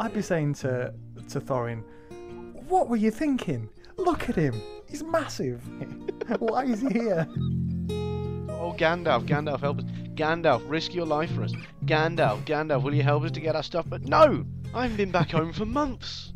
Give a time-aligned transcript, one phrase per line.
[0.00, 0.92] I'd be saying to
[1.28, 1.82] to Thorin,
[2.68, 3.68] "What were you thinking?
[3.96, 4.60] Look at him.
[4.88, 5.62] He's massive.
[6.38, 7.26] Why is he here?"
[8.48, 9.84] Oh, Gandalf, Gandalf, help us.
[10.14, 11.52] Gandalf, risk your life for us.
[11.84, 13.84] Gandalf, Gandalf, will you help us to get our stuff?
[13.88, 14.46] But no!
[14.72, 16.32] I haven't been back home for months.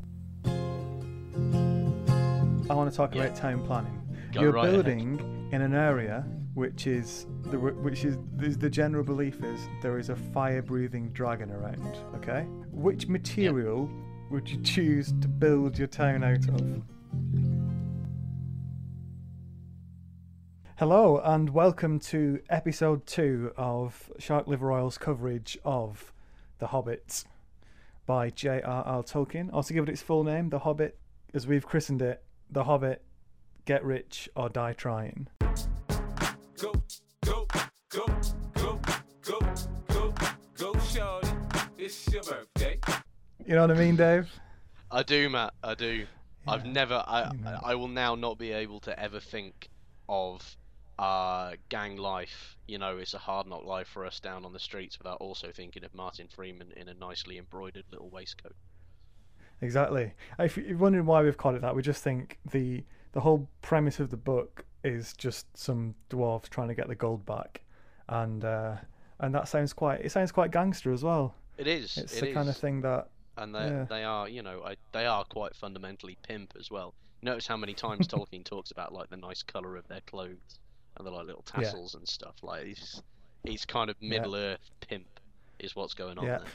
[2.70, 3.24] I want to talk Yeah.
[3.24, 3.94] about town planning.
[4.32, 4.84] Go You're right ahead.
[4.84, 6.24] building in an area
[6.58, 11.52] which is the which is the, the general belief is there is a fire-breathing dragon
[11.52, 11.98] around.
[12.16, 13.88] Okay, which material
[14.28, 16.82] would you choose to build your town out of?
[20.78, 26.12] Hello and welcome to episode two of Shark Liver Oil's coverage of
[26.58, 27.24] The Hobbit
[28.04, 29.04] by J.R.R.
[29.04, 29.48] Tolkien.
[29.52, 30.98] Or to give it its full name, The Hobbit,
[31.32, 33.04] as we've christened it, The Hobbit,
[33.64, 35.28] Get Rich or Die Trying.
[36.60, 36.72] Go,
[37.24, 37.46] go,
[37.88, 38.06] go,
[38.54, 38.80] go,
[39.22, 39.40] go,
[39.86, 40.14] go,
[40.56, 41.28] go, shorty.
[41.78, 42.80] It's your birthday.
[43.46, 44.28] You know what I mean, Dave?
[44.90, 45.54] I do, Matt.
[45.62, 46.06] I do.
[46.48, 47.04] I've never.
[47.06, 47.60] I, you know.
[47.62, 49.68] I will now not be able to ever think
[50.08, 50.56] of
[50.98, 52.56] uh, gang life.
[52.66, 55.52] You know, it's a hard knock life for us down on the streets without also
[55.52, 58.56] thinking of Martin Freeman in a nicely embroidered little waistcoat.
[59.60, 60.12] Exactly.
[60.40, 64.00] If you're wondering why we've called it that, we just think the the whole premise
[64.00, 67.62] of the book is just some dwarves trying to get the gold back,
[68.08, 68.76] and uh,
[69.20, 71.34] and that sounds quite it sounds quite gangster as well.
[71.56, 71.96] It is.
[71.98, 73.84] It's it the kind of thing that and they Yeah.
[73.88, 76.94] they are you know I, they are quite fundamentally pimp as well.
[77.22, 80.60] Notice how many times Tolkien talks about like the nice color of their clothes
[80.96, 81.62] and the like little Yeah.
[81.64, 82.36] tassels and stuff.
[82.42, 83.02] Like he's
[83.44, 84.10] he's kind of Yeah.
[84.10, 85.06] Middle Earth pimp
[85.58, 86.38] is what's going on Yeah.
[86.38, 86.48] there.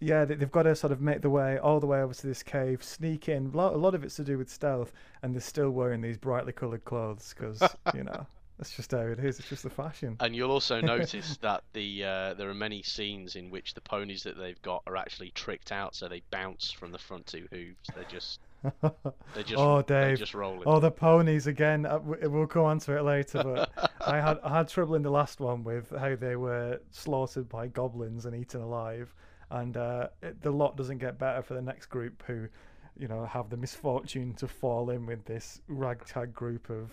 [0.00, 2.26] Yeah they- they've got to sort of make the way all the way over to
[2.26, 3.46] this cave, sneak in.
[3.54, 6.84] A lot, of it's to do with stealth, and they're still wearing these brightly coloured
[6.84, 7.62] clothes because
[7.94, 8.26] you know
[8.58, 9.38] that's just how it is.
[9.38, 10.16] It's just the fashion.
[10.20, 14.22] And you'll also notice that the uh, there are many scenes in which the ponies
[14.24, 17.88] that they've got are actually tricked out, so they bounce from the front two hooves.
[17.94, 18.40] They're just
[18.82, 20.18] they just oh, Dave.
[20.18, 20.64] just rolling.
[20.66, 21.86] Oh, the ponies again.
[21.86, 25.10] Uh, We'll come on to it later, but I had I had trouble in the
[25.10, 29.14] last one with how they were slaughtered by goblins and eaten alive,
[29.50, 32.48] and uh, it, the lot doesn't get better for the next group who,
[32.98, 36.90] you know, have the misfortune to fall in with this ragtag group of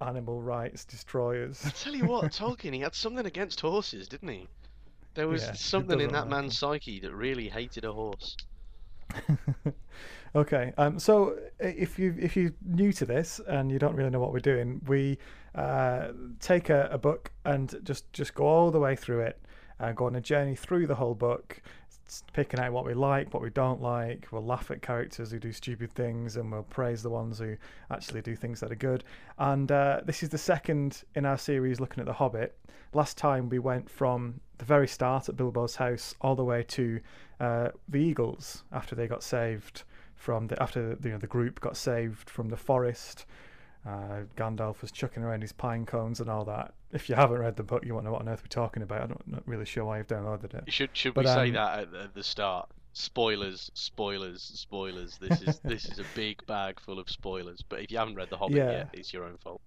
[0.00, 1.66] animal rights destroyers.
[1.66, 4.48] I tell you what, Tolkien, he had something against horses, didn't he?
[5.14, 8.38] There was Yeah, something in that man's psyche that really hated a horse.
[10.34, 14.20] okay, um, so if you if you're new to this and you don't really know
[14.20, 15.18] what we're doing, we
[15.54, 16.08] uh,
[16.40, 19.40] take a, a book and just just go all the way through it,
[19.78, 21.60] and go on a journey through the whole book,
[22.32, 24.28] picking out what we like, what we don't like.
[24.30, 27.56] We'll laugh at characters who do stupid things, and we'll praise the ones who
[27.90, 29.04] actually do things that are good.
[29.38, 32.56] And uh, this is the second in our series looking at the Hobbit.
[32.92, 37.00] Last time we went from the very start at Bilbo's house all the way to
[37.40, 39.82] uh, the Eagles after they got saved
[40.14, 43.26] from the after you know the group got saved from the forest.
[43.86, 46.74] Uh, Gandalf was chucking around his pine cones and all that.
[46.92, 49.02] If you haven't read the book, you won't know what on earth we're talking about.
[49.02, 50.72] I'm not, not really sure why you've downloaded it.
[50.72, 52.68] Should should But, we say um, that at the, at the start?
[52.92, 55.18] Spoilers, spoilers, spoilers.
[55.18, 57.62] This is this is a big bag full of spoilers.
[57.68, 58.70] But if you haven't read The Hobbit Yeah.
[58.70, 59.60] yet, it's your own fault.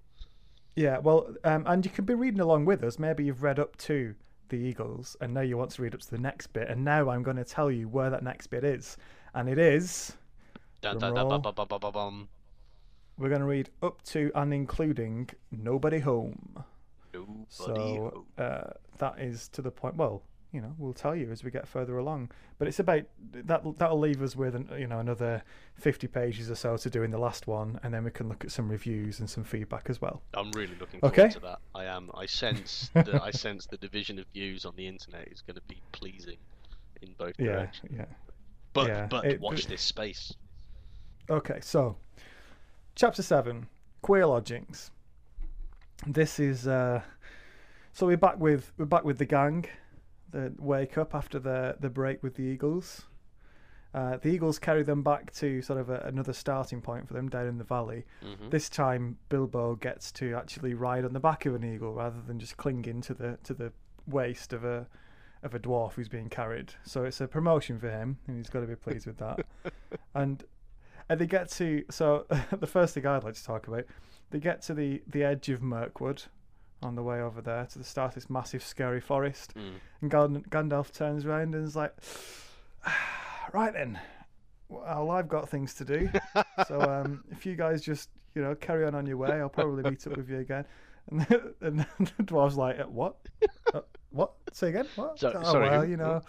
[0.76, 2.98] Yeah, well, um, and you can be reading along with us.
[2.98, 4.16] Maybe you've read up to
[4.48, 6.70] the Eagles, and now you want to read up to the next bit.
[6.70, 8.98] And now I'm going to tell you where that next bit is,
[9.34, 10.16] and it is
[10.82, 12.28] Dun, dun, dun,
[13.18, 16.64] we're going to read up to and including Nobody Home.
[17.14, 19.96] Nobody So uh, that is to the point.
[19.96, 22.32] Well, you know, we'll tell you as we get further along.
[22.58, 23.62] But it's about that.
[23.78, 25.44] That'll leave us with an, you know another
[25.76, 28.44] fifty pages or so to do in the last one, and then we can look
[28.44, 30.22] at some reviews and some feedback as well.
[30.34, 31.30] I'm really looking forward okay.
[31.34, 31.60] to that.
[31.76, 32.10] I am.
[32.16, 35.62] I sense the I sense the division of views on the internet is going to
[35.68, 36.38] be pleasing
[37.02, 37.92] in both Yeah, directions.
[37.96, 38.06] yeah.
[38.74, 40.34] But yeah, but it- watch this space.
[41.30, 41.96] Okay, so
[42.96, 43.68] chapter seven,
[44.02, 44.90] queer lodgings.
[46.08, 47.02] This is uh,
[47.92, 49.66] so we're back with we're back with the gang.
[50.32, 53.04] The wake up after the the break with the Eagles.
[53.94, 57.28] Uh, the Eagles carry them back to sort of a, another starting point for them
[57.28, 58.06] down in the valley.
[58.22, 62.22] hmm This time, Bilbo gets to actually ride on the back of an eagle rather
[62.22, 63.74] than just clinging to the to the
[64.08, 64.88] waist of a
[65.44, 66.74] of a dwarf who's being carried.
[66.84, 69.46] So it's a promotion for him, and he's got to be pleased with that.
[70.16, 70.44] and
[71.10, 72.26] and they get to so
[72.60, 73.86] the first thing I'd like to talk about,
[74.32, 76.24] they get to the the edge of Mirkwood
[76.82, 79.72] on the way over there to the start of this massive scary forest, Mm.
[80.02, 81.94] and Gand- Gandalf turns around and is like,
[83.54, 84.00] "Right then,
[84.70, 86.10] well I've got things to do."
[86.68, 89.90] so um, if you guys just you know carry on on your way, I'll probably
[89.90, 90.66] meet up with you again.
[91.12, 91.80] And the, and
[92.18, 93.16] the dwarf's like, "Uh, "What?
[93.74, 94.34] Uh, what?
[94.54, 94.86] Say again?
[94.96, 95.18] What?
[95.20, 96.22] So- oh sorry, well, who- you know."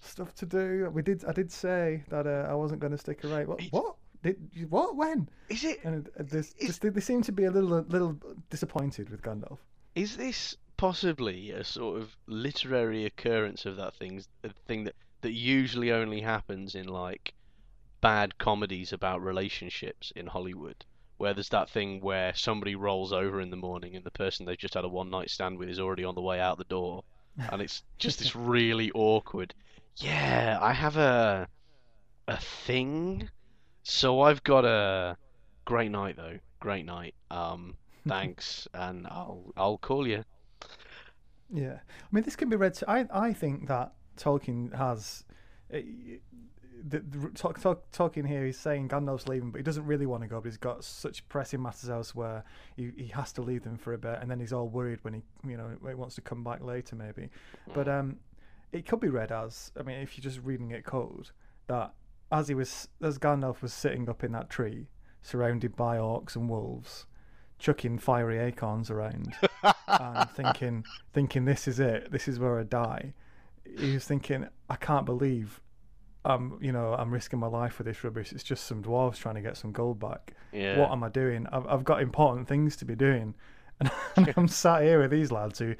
[0.00, 0.90] stuff to do.
[0.94, 1.24] We did.
[1.26, 3.48] I did say that uh, I wasn't going to stick around.
[3.48, 3.60] What?
[3.70, 3.94] What?
[4.24, 4.96] You, what?
[4.96, 5.28] When?
[5.48, 5.80] Is it?
[5.84, 8.18] And uh, this, It's- this, they seem to be a little, little
[8.50, 9.58] disappointed with Gandalf.
[9.94, 15.32] Is this possibly a sort of literary occurrence of that thing, a thing that that
[15.32, 17.32] usually only happens in like
[18.00, 20.84] bad comedies about relationships in Hollywood,
[21.16, 24.58] where there's that thing where somebody rolls over in the morning and the person they've
[24.58, 27.04] just had a one night stand with is already on the way out the door,
[27.50, 29.54] and it's just this really awkward.
[29.96, 31.48] Yeah, I have a
[32.28, 33.28] a thing,
[33.84, 35.16] so I've got a
[35.64, 37.14] great night though, great night.
[37.30, 37.76] Um,
[38.08, 40.24] thanks, and I'll I'll call you.
[41.52, 42.74] Yeah, I mean, this can be read.
[42.74, 45.24] To, I I think that Tolkien has.
[45.72, 45.78] uh,
[46.86, 50.22] The, the, talk, talk, Tolkien here, he's saying Gandalf's leaving, but he doesn't really want
[50.22, 50.40] to go.
[50.40, 52.44] But he's got such pressing matters elsewhere.
[52.76, 55.14] He, he has to leave them for a bit, and then he's all worried when
[55.14, 57.30] he, you know, when he wants to come back later, maybe.
[57.72, 58.18] But um,
[58.72, 61.32] it could be read as, I mean, if you're just reading it cold,
[61.68, 61.94] that
[62.30, 64.88] as he was, as Gandalf was sitting up in that tree,
[65.22, 67.06] surrounded by orcs and wolves,
[67.58, 69.34] chucking fiery acorns around,
[69.86, 73.14] and thinking, thinking this is it, this is where I die.
[73.78, 75.60] He was thinking, I can't believe,
[76.24, 78.32] I'm, you know, I'm risking my life for this rubbish.
[78.32, 80.34] It's just some dwarves trying to get some gold back.
[80.52, 80.78] Yeah.
[80.78, 81.46] What am I doing?
[81.52, 83.34] I've, I've got important things to be doing,
[84.16, 85.74] and, I'm sat here with these lads who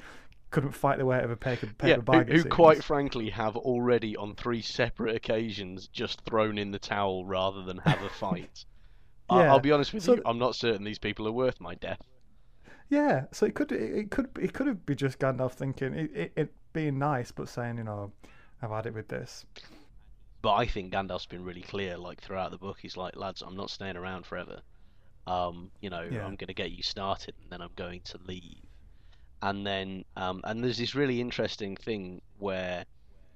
[0.51, 2.29] couldn't fight the weight of a paper, paper yeah, bag.
[2.29, 7.25] who, who quite frankly have already on three separate occasions just thrown in the towel
[7.25, 8.65] rather than have a fight.
[9.29, 11.59] I- Yeah, I'll be honest with so- you, I'm not certain these people are worth
[11.59, 12.01] my death.
[12.89, 16.11] Yeah, so it could it, it could it could have been just Gandalf thinking it,
[16.15, 18.11] it, it being nice, but saying you know
[18.61, 19.43] I've had it with this.
[20.43, 22.77] But I think Gandalf's been really clear, like throughout the book.
[22.79, 24.61] He's like, lads, I'm not staying around forever.
[25.25, 26.19] Um, you know, Yeah.
[26.23, 28.61] I'm going to get you started, and then I'm going to leave.
[29.41, 32.85] And then, um, and there's this really interesting thing where,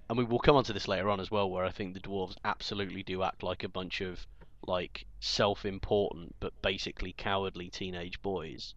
[0.09, 1.99] and we will come on to this later on as well, where I think the
[1.99, 4.25] dwarves absolutely do act like a bunch of
[4.67, 8.73] like self-important but basically cowardly teenage boys.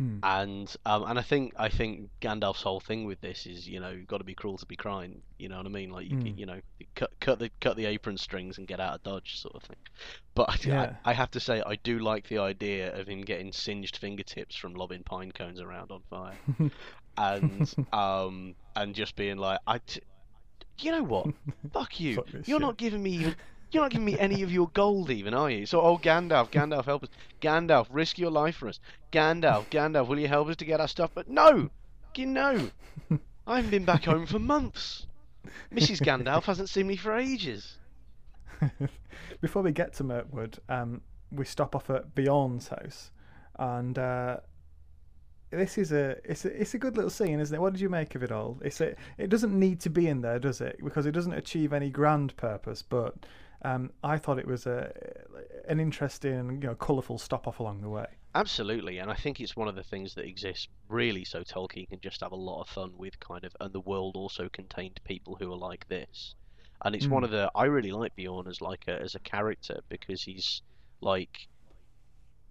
[0.00, 0.18] Hmm.
[0.22, 3.90] And um, and I think I think Gandalf's whole thing with this is you know
[3.90, 5.20] you've got to be cruel to be kind.
[5.38, 5.90] You know what I mean?
[5.90, 6.38] Like you Mm.
[6.38, 6.60] you know
[6.94, 9.76] cut cut the cut the apron strings and get out of dodge sort of thing.
[10.34, 10.94] But I, Yeah.
[11.04, 14.56] I, I have to say I do like the idea of him getting singed fingertips
[14.56, 16.38] from lobbing pine cones around on fire,
[17.18, 19.78] and um and just being like I.
[19.78, 20.00] T-
[20.78, 21.26] you know what?
[21.74, 22.14] Fuck you.
[22.16, 22.60] Fuck You're shit.
[22.62, 23.36] not giving me even.
[23.72, 25.64] You're not giving me any of your gold, even, are you?
[25.64, 27.08] So, oh, Gandalf, Gandalf, help us.
[27.40, 28.80] Gandalf, risk your life for us.
[29.12, 31.10] Gandalf, Gandalf, will you help us to get our stuff?
[31.14, 31.70] But no,
[32.16, 32.70] you know,
[33.46, 35.06] I haven't been back home for months.
[35.72, 36.00] Mrs.
[36.00, 37.78] Gandalf hasn't seen me for ages.
[39.40, 41.00] Before we get to Mirkwood, um,
[41.32, 43.10] we stop off at Beorn's house,
[43.58, 44.38] and uh,
[45.50, 47.60] this is a it's a it's a good little scene, isn't it?
[47.60, 48.58] What did you make of it all?
[48.62, 50.78] It's a, it doesn't need to be in there, does it?
[50.82, 53.14] Because it doesn't achieve any grand purpose, but
[53.62, 54.92] um, I thought it was a
[55.68, 58.06] an interesting, you know, colourful stop off along the way.
[58.34, 62.00] Absolutely, and I think it's one of the things that exists really so Tolkien can
[62.00, 65.36] just have a lot of fun with kind of, and the world also contained people
[65.36, 66.34] who are like this.
[66.84, 67.24] And it's one Mm.
[67.24, 70.62] of the I really like Beorn as like a, as a character because he's
[71.00, 71.48] like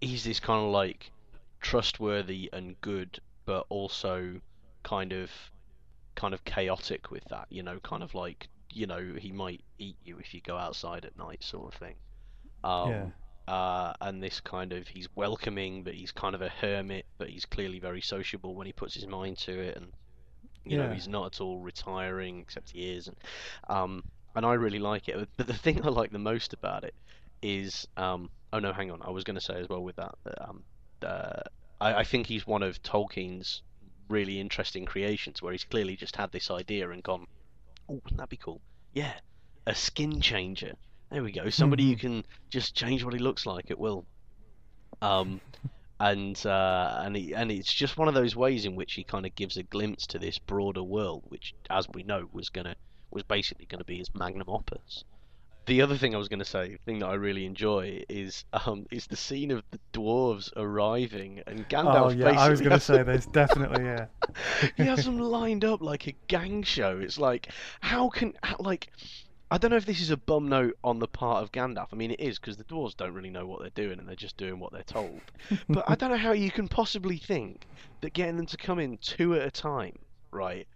[0.00, 1.12] he's this kind of like
[1.60, 4.40] trustworthy and good, but also
[4.82, 5.30] kind of
[6.16, 7.46] kind of chaotic with that.
[7.50, 11.04] You know, kind of like you know he might eat you if you go outside
[11.04, 11.96] at night, sort of thing.
[12.64, 13.10] Um, Yeah.
[13.48, 17.46] uh, and this kind of he's welcoming, but he's kind of a hermit, but he's
[17.46, 19.92] clearly very sociable when he puts his mind to it, and
[20.64, 23.16] you know he's not at all retiring, except he is, and
[23.68, 24.02] um,
[24.34, 25.28] and I really like it.
[25.36, 26.94] But the thing I like the most about it
[27.42, 30.14] is, um, oh no, hang on, I was going to say as well with that,
[30.24, 30.64] that um,
[31.02, 31.42] uh,
[31.80, 33.62] I, I think he's one of Tolkien's
[34.08, 37.26] really interesting creations, where he's clearly just had this idea and gone,
[37.90, 38.60] oh, wouldn't that be cool?
[38.94, 39.12] Yeah,
[39.66, 40.74] a skin changer.
[41.10, 41.50] There we go.
[41.50, 44.06] Somebody who can just change what he looks like at will.
[45.02, 45.40] Um,
[46.00, 49.26] and uh, and he, and it's just one of those ways in which he kind
[49.26, 52.76] of gives a glimpse to this broader world, which, as we know, was gonna
[53.10, 55.04] was basically going to be his magnum opus.
[55.70, 58.44] The other thing I was going to say, the thing that I really enjoy, is
[58.52, 61.94] um, is the scene of the dwarves arriving and Gandalf.
[61.94, 63.84] oh yeah, I was going to say this definitely.
[63.84, 64.06] Yeah.
[64.76, 66.98] he has them lined up like a gang show.
[66.98, 67.50] It's like,
[67.82, 68.90] how can, how, like,
[69.52, 71.86] I don't know if this is a bum note on the part of Gandalf.
[71.92, 74.16] I mean, it is because the dwarves don't really know what they're doing and they're
[74.16, 75.20] just doing what they're told.
[75.68, 77.68] but I don't know how you can possibly think
[78.00, 80.00] that getting them to come in two at a time,
[80.32, 80.66] right,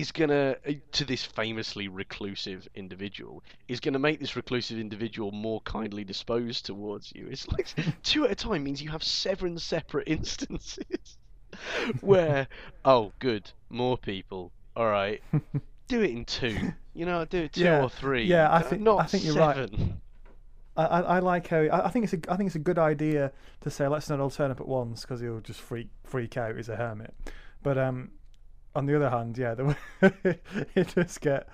[0.00, 5.60] is gonna uh, to this famously reclusive individual is gonna make this reclusive individual more
[5.62, 7.26] kindly disposed towards you.
[7.30, 7.68] It's like
[8.02, 11.16] two at a time means you have seven separate instances
[12.00, 12.46] where
[12.84, 15.22] oh good more people all right
[15.88, 16.56] do it in two.
[16.94, 18.24] You know, do it two Yeah, or three.
[18.24, 19.56] yeah, I uh, think- not I think you're right.
[19.56, 20.00] seven.
[20.76, 22.78] I, I, I like how I, I think it's a I think it's a good
[22.78, 26.36] idea to say let's not all turn up at once because he'll just freak freak
[26.36, 26.56] out.
[26.56, 27.14] He's a hermit.
[27.62, 28.10] But um,
[28.78, 29.76] on the other hand, yeah, the
[30.74, 31.48] it does get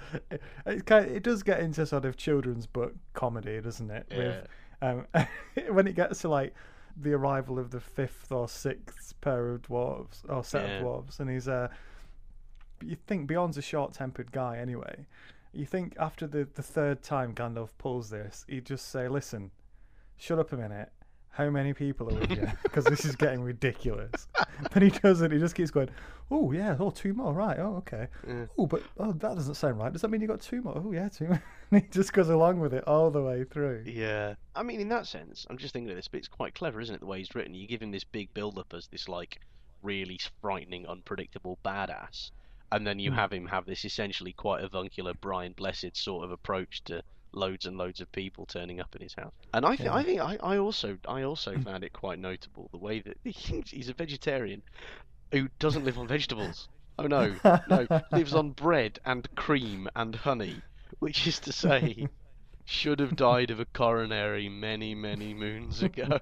[0.66, 4.06] it kind it does get into sort of children's book comedy, doesn't it?
[4.14, 4.46] With
[4.82, 5.06] um,
[5.74, 6.54] when it gets to like
[6.96, 10.76] the arrival of the fifth or sixth pair of dwarves or set Yeah.
[10.76, 11.68] of dwarves, and he's uh,
[12.84, 15.06] you think Beorn's a short-tempered guy anyway.
[15.52, 19.50] You think after the the third time Gandalf pulls this, he'd just say, "Listen,
[20.18, 20.92] shut up a minute."
[21.34, 22.46] How many people are with you?
[22.62, 24.28] Because this is getting ridiculous.
[24.72, 25.32] But he doesn't.
[25.32, 25.88] He just keeps going.
[26.30, 26.76] Oh yeah.
[26.78, 27.32] Oh, two more.
[27.34, 27.58] Right.
[27.58, 28.06] Oh, okay.
[28.26, 28.46] Yeah.
[28.56, 29.92] Oh, but oh, that doesn't sound right.
[29.92, 30.80] Does that mean you got two more?
[30.84, 31.42] Oh yeah, two more.
[31.72, 33.82] And he just goes along with it all the way through.
[33.86, 36.80] Yeah, I mean, in that sense, I'm just thinking of this, but it's quite clever,
[36.80, 37.00] isn't it?
[37.00, 39.40] The way he's written, you give him this big build-up as this like
[39.82, 42.30] really frightening, unpredictable badass,
[42.70, 43.16] and then you Hmm.
[43.16, 47.02] have him have this essentially quite avuncular Brian Blessed sort of approach to
[47.34, 49.32] loads and loads of people turning up in his house.
[49.52, 49.94] And I think Yeah.
[49.94, 53.88] I think I, I also I also found it quite notable the way that he's
[53.88, 54.62] a vegetarian
[55.32, 56.68] who doesn't live on vegetables.
[56.98, 60.64] Oh no, no, lives on bread and cream and honey,
[61.00, 62.08] which is to say,
[62.64, 66.20] should have died of a coronary many, many moons ago.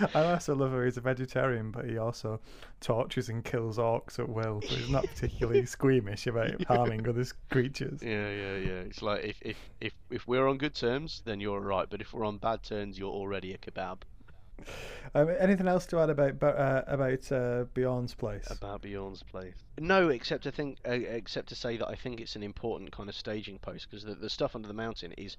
[0.14, 2.40] I also love how he's a vegetarian, but he also
[2.80, 4.60] tortures and kills orcs at will.
[4.62, 8.02] So he's not particularly squeamish about harming other creatures.
[8.02, 8.80] yeah, yeah, yeah.
[8.86, 11.88] It's like if, if if if we're on good terms, then you're right.
[11.88, 13.98] But if we're on bad terms, you're already a kebab.
[15.14, 18.50] Um, anything else to add about uh, about uh, Beorn's place?
[18.50, 19.54] About Beorn's place.
[19.78, 23.08] No, except to think, uh, except to say that I think it's an important kind
[23.08, 25.36] of staging post because the, the stuff under the mountain is,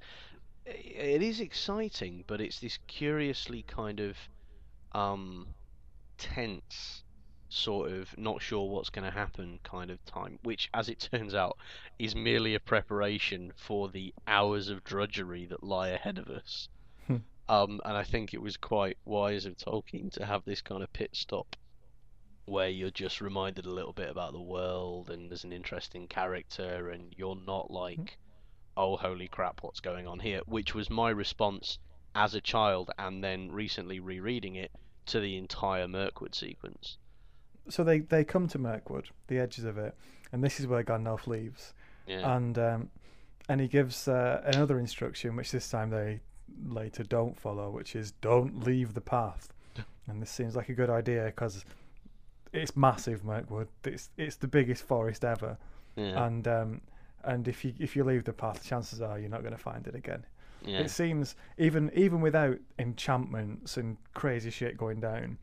[0.66, 4.18] it is exciting, but it's this curiously kind of,
[4.94, 5.48] um,
[6.18, 7.04] tense,
[7.50, 11.34] sort of not sure what's going to happen kind of time, which, as it turns
[11.34, 11.58] out,
[11.98, 16.70] is merely a preparation for the hours of drudgery that lie ahead of us.
[17.08, 17.18] Hmm.
[17.48, 20.94] um, and I think it was quite wise of Tolkien to have this kind of
[20.94, 21.56] pit stop
[22.50, 26.90] where you're just reminded a little bit about the world and there's an interesting character
[26.90, 28.18] and you're not like
[28.76, 31.78] oh holy crap what's going on here which was my response
[32.16, 34.72] as a child and then recently rereading it
[35.06, 36.98] to the entire Mirkwood sequence
[37.70, 39.96] So they they come to Mirkwood, the edges of it,
[40.32, 41.74] and this is where Gandalf leaves.
[42.08, 42.90] yeah and um,
[43.48, 46.20] and he gives uh, another instruction, which this time they
[46.68, 49.54] later don't follow, which is don't leave the path.
[50.08, 51.64] And this seems like a good idea because
[52.52, 53.68] it's massive, Mirkwood.
[53.84, 55.58] It's it's the biggest forest ever,
[55.96, 56.82] yeah and um,
[57.24, 59.86] and if you if you leave the path, chances are you're not going to find
[59.88, 60.26] it again.
[60.66, 65.38] Yeah It seems even even without enchantments and crazy shit going down,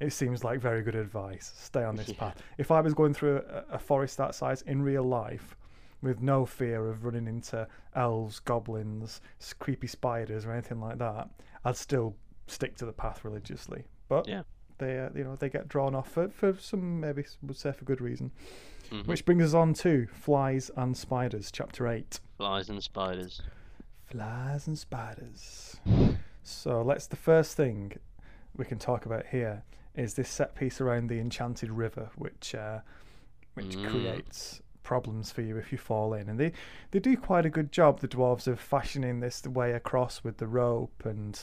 [0.00, 1.52] it seems like very good advice.
[1.56, 2.14] Stay on this Yeah.
[2.18, 2.42] path.
[2.58, 5.56] If I was going through a, a forest that size in real life,
[6.00, 9.20] with no fear of running into elves, goblins,
[9.60, 11.28] creepy spiders, or anything like that,
[11.64, 12.16] I'd still
[12.48, 13.84] stick to the path religiously.
[14.08, 14.42] But Yeah.
[14.78, 17.84] they uh, you know they get drawn off for, for some maybe would say for
[17.84, 18.32] good reason.
[18.90, 19.06] Mhm.
[19.06, 22.18] Which brings us on to flies and spiders, chapter eight.
[22.36, 23.40] flies and spiders
[24.12, 25.76] Flies and spiders.
[26.42, 27.06] So let's.
[27.06, 27.92] The first thing
[28.56, 29.62] we can talk about here
[29.96, 32.80] is this set piece around the enchanted river, which uh,
[33.54, 33.90] which Mm.
[33.90, 36.28] creates problems for you if you fall in.
[36.28, 36.52] And they
[36.90, 38.00] they do quite a good job.
[38.00, 41.42] The dwarves of fashioning this way across with the rope and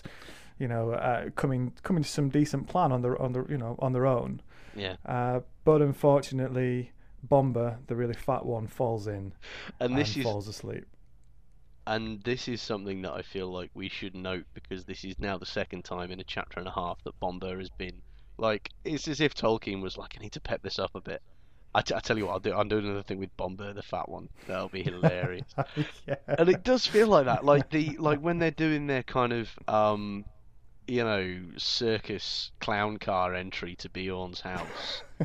[0.60, 3.78] you know uh, coming coming to some decent plan on their on the you know
[3.80, 4.42] on their own.
[4.76, 6.92] yeah Uh, but unfortunately,
[7.28, 9.34] Bombur, the really fat one, falls in
[9.80, 10.86] and this is falls asleep.
[11.90, 15.40] And this is something that I feel like we should note because this is now
[15.40, 18.04] the second time in a chapter and a half that Bombur has been
[18.38, 21.24] like it's as if Tolkien was like, I need to pep this up a bit.
[21.74, 22.54] I, t- I tell you what, I'll do.
[22.54, 24.30] I'm doing another thing with Bombur, the fat one.
[24.46, 25.48] That'll be hilarious.
[26.08, 26.18] yeah.
[26.28, 29.50] and it does feel like that, like the like when they're doing their kind of
[29.68, 30.26] um,
[30.88, 35.02] you know, circus clown car entry to Beorn's house.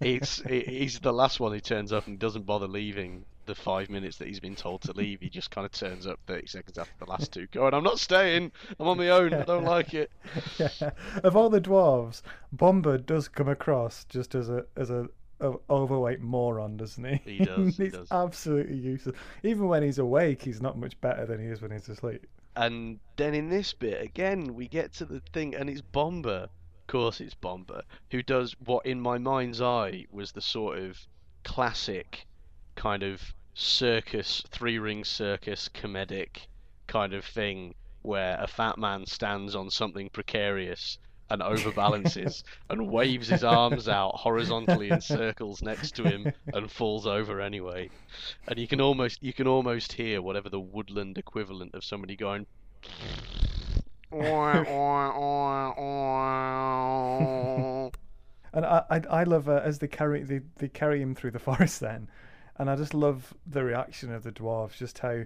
[0.00, 3.90] It's it, he's the last one who turns up and doesn't bother leaving the five
[3.90, 5.20] minutes that he's been told to leave.
[5.20, 7.98] He just kind of turns up 30 seconds after the last two, going, "I'm not
[7.98, 8.52] staying.
[8.78, 9.34] I'm on my own.
[9.34, 10.10] I don't like it."
[10.58, 10.90] yeah.
[11.22, 12.22] Of all the dwarves,
[12.52, 15.08] Bombur does come across just as a as a,
[15.40, 17.38] a overweight moron, doesn't he?
[17.38, 18.08] He does, he he's does.
[18.10, 19.16] absolutely useless.
[19.42, 22.26] Even when he's awake, he's not much better than he is when he's asleep.
[22.56, 26.48] And then in this bit again, we get to the thing, and it's Bombur.
[26.84, 30.98] Of course, it's Bombur who does what, in my mind's eye, was the sort of
[31.42, 32.26] classic
[32.74, 36.46] kind of circus, three ring circus comedic
[36.86, 40.98] kind of thing, where a fat man stands on something precarious
[41.30, 47.06] and overbalances and waves his arms out horizontally in circles next to him and falls
[47.06, 47.88] over anyway.
[48.46, 52.46] And you can almost you can almost hear whatever the woodland equivalent of somebody going
[58.52, 61.40] And I, I, I love uh, as they carry they, they carry him through the
[61.40, 62.08] forest then,
[62.58, 64.76] and I just love the reaction of the dwarves.
[64.76, 65.24] Just how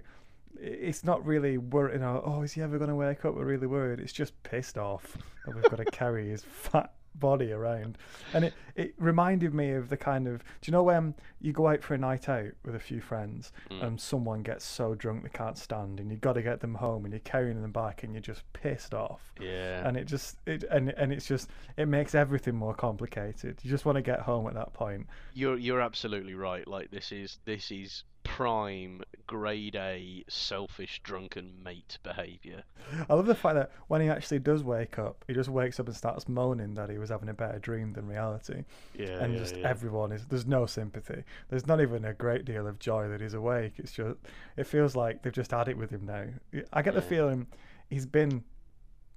[0.59, 1.99] it's not really worried.
[1.99, 3.35] You oh, know, oh, is he ever going to wake up?
[3.35, 3.99] We're really worried.
[3.99, 7.97] It's just pissed off that we've got to carry his fat body around,
[8.33, 10.39] and it it reminded me of the kind of.
[10.61, 13.51] Do you know when you go out for a night out with a few friends,
[13.69, 13.81] hmm.
[13.81, 17.05] and someone gets so drunk they can't stand, and you've got to get them home,
[17.05, 19.87] and you're carrying them back, and you're just pissed off Yeah.
[19.87, 23.59] and it just it and and it's just it makes everything more complicated.
[23.63, 25.07] You just want to get home at that point.
[25.33, 26.67] You're you're absolutely right.
[26.67, 32.63] Like this is this is prime grade A selfish drunken mate behaviour.
[33.09, 35.87] I love the fact that when he actually does wake up, he just wakes up
[35.87, 38.63] and starts moaning that he was having a better dream than reality,
[38.97, 39.23] Yeah.
[39.23, 39.67] and yeah, just yeah.
[39.67, 41.23] everyone is there's no sympathy.
[41.49, 43.73] There's not even a great deal of joy that he's awake.
[43.77, 44.17] It's just
[44.57, 46.25] it feels like they've just had it with him now.
[46.73, 47.47] I get the feeling
[47.89, 48.43] he's been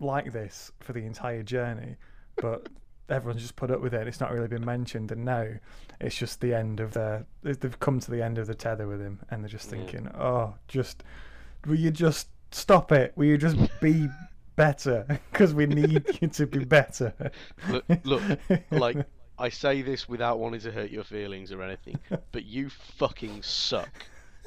[0.00, 1.96] like this for the entire journey,
[2.36, 2.68] but
[3.08, 4.06] everyone's just put up with it.
[4.06, 5.46] It's not really been mentioned, and now
[6.00, 7.26] it's just the end of their.
[7.42, 9.78] They've come to the end of the tether with him, and they're just Yeah.
[9.78, 11.02] thinking, "Oh, just
[11.66, 13.12] will you just stop it?
[13.16, 14.08] Will you just be
[14.56, 15.06] better?
[15.32, 17.12] Because we need you to be better."
[17.68, 18.22] Look, look,
[18.70, 18.96] like
[19.38, 21.98] I say this without wanting to hurt your feelings or anything,
[22.32, 23.90] but you fucking suck.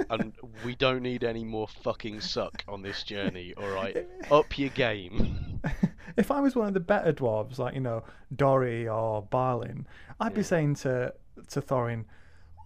[0.10, 0.34] And
[0.66, 4.06] we don't need any more fucking suck on this journey, alright?
[4.32, 5.62] Up your game.
[6.18, 8.04] if I was one of the better dwarves, like you know
[8.36, 9.88] Dori or Balin,
[10.20, 10.48] I'd be Yeah.
[10.48, 11.14] saying to
[11.50, 12.06] to Thorin,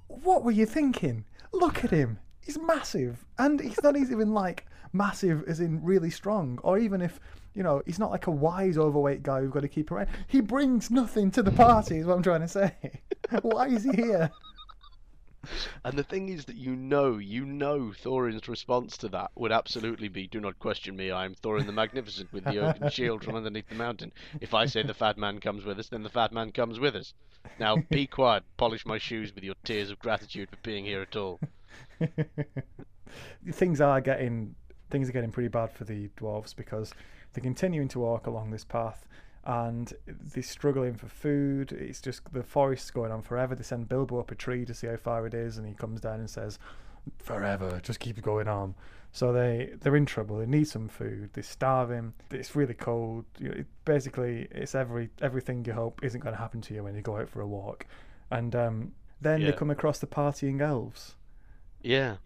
[0.08, 1.26] "What were you thinking?
[1.52, 2.20] Look at him.
[2.42, 7.20] He's massive, and he's not even like massive as in really strong, or even if."
[7.56, 10.08] You know, he's not like a wise, overweight guy who've got to keep around.
[10.28, 12.72] He brings nothing to the party, is what I'm trying to say.
[13.42, 14.30] Why is he here?
[15.84, 20.08] And the thing is that you know, you know Thorin's response to that would absolutely
[20.08, 23.36] be, Do not question me, I am Thorin the Magnificent with the oaken shield from
[23.36, 24.12] underneath the mountain.
[24.42, 26.96] If I say the fat man comes with us, then the fat man comes with
[26.96, 27.14] us.
[27.60, 31.16] Now be quiet, polish my shoes with your tears of gratitude for being here at
[31.16, 31.40] all.
[33.52, 34.56] things are getting
[34.90, 36.94] things are getting pretty bad for the dwarves because
[37.34, 39.06] they're continuing to walk along this path
[39.46, 41.72] and they're struggling for food.
[41.72, 43.56] It's just the forest's going on forever.
[43.56, 46.02] They send Bilbo up a tree to see how far it is, and he comes
[46.02, 46.60] down and says,
[47.18, 48.76] "Forever, just keep going on."
[49.12, 50.38] So they they're in trouble.
[50.38, 51.32] They need some food.
[51.34, 52.14] They're starving.
[52.32, 53.26] It's really cold.
[53.40, 56.84] You know, it, basically, it's every everything you hope isn't going to happen to you
[56.84, 57.86] when you go out for a walk.
[58.32, 61.16] And um, then they come across the partying elves.
[61.82, 62.18] Yeah.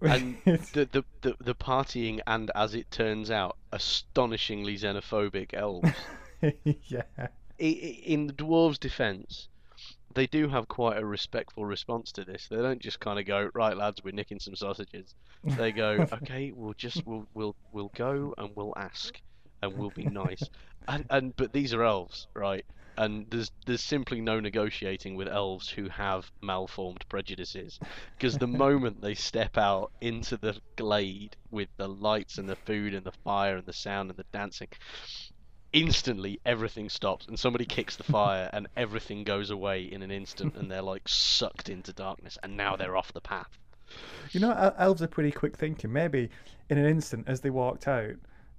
[0.00, 5.88] And the, the, the, the partying and, as it turns out, astonishingly xenophobic elves.
[6.64, 7.28] yeah.
[7.58, 9.48] In the dwarves' defence,
[10.14, 12.48] they do have quite a respectful response to this.
[12.48, 15.14] They don't just kind of go, "Right, lads, we're nicking some sausages."
[15.56, 19.20] They go, "Okay, we'll just we'll we'll we'll go and we'll ask
[19.62, 20.48] and we'll be nice."
[20.88, 22.64] And and but these are elves, right?
[22.96, 27.78] And there's there's simply no negotiating with elves who have malformed prejudices,
[28.18, 32.94] because the moment they step out into the glade with the lights and the food
[32.94, 34.68] and the fire and the sound and the dancing,
[35.74, 40.56] instantly everything stops and somebody kicks the fire and everything goes away in an instant
[40.56, 43.58] and they're like sucked into darkness and now they're off the path.
[44.30, 45.92] You know, elves are pretty quick thinking.
[45.92, 46.30] Maybe
[46.70, 48.14] in an instant, as they walked out,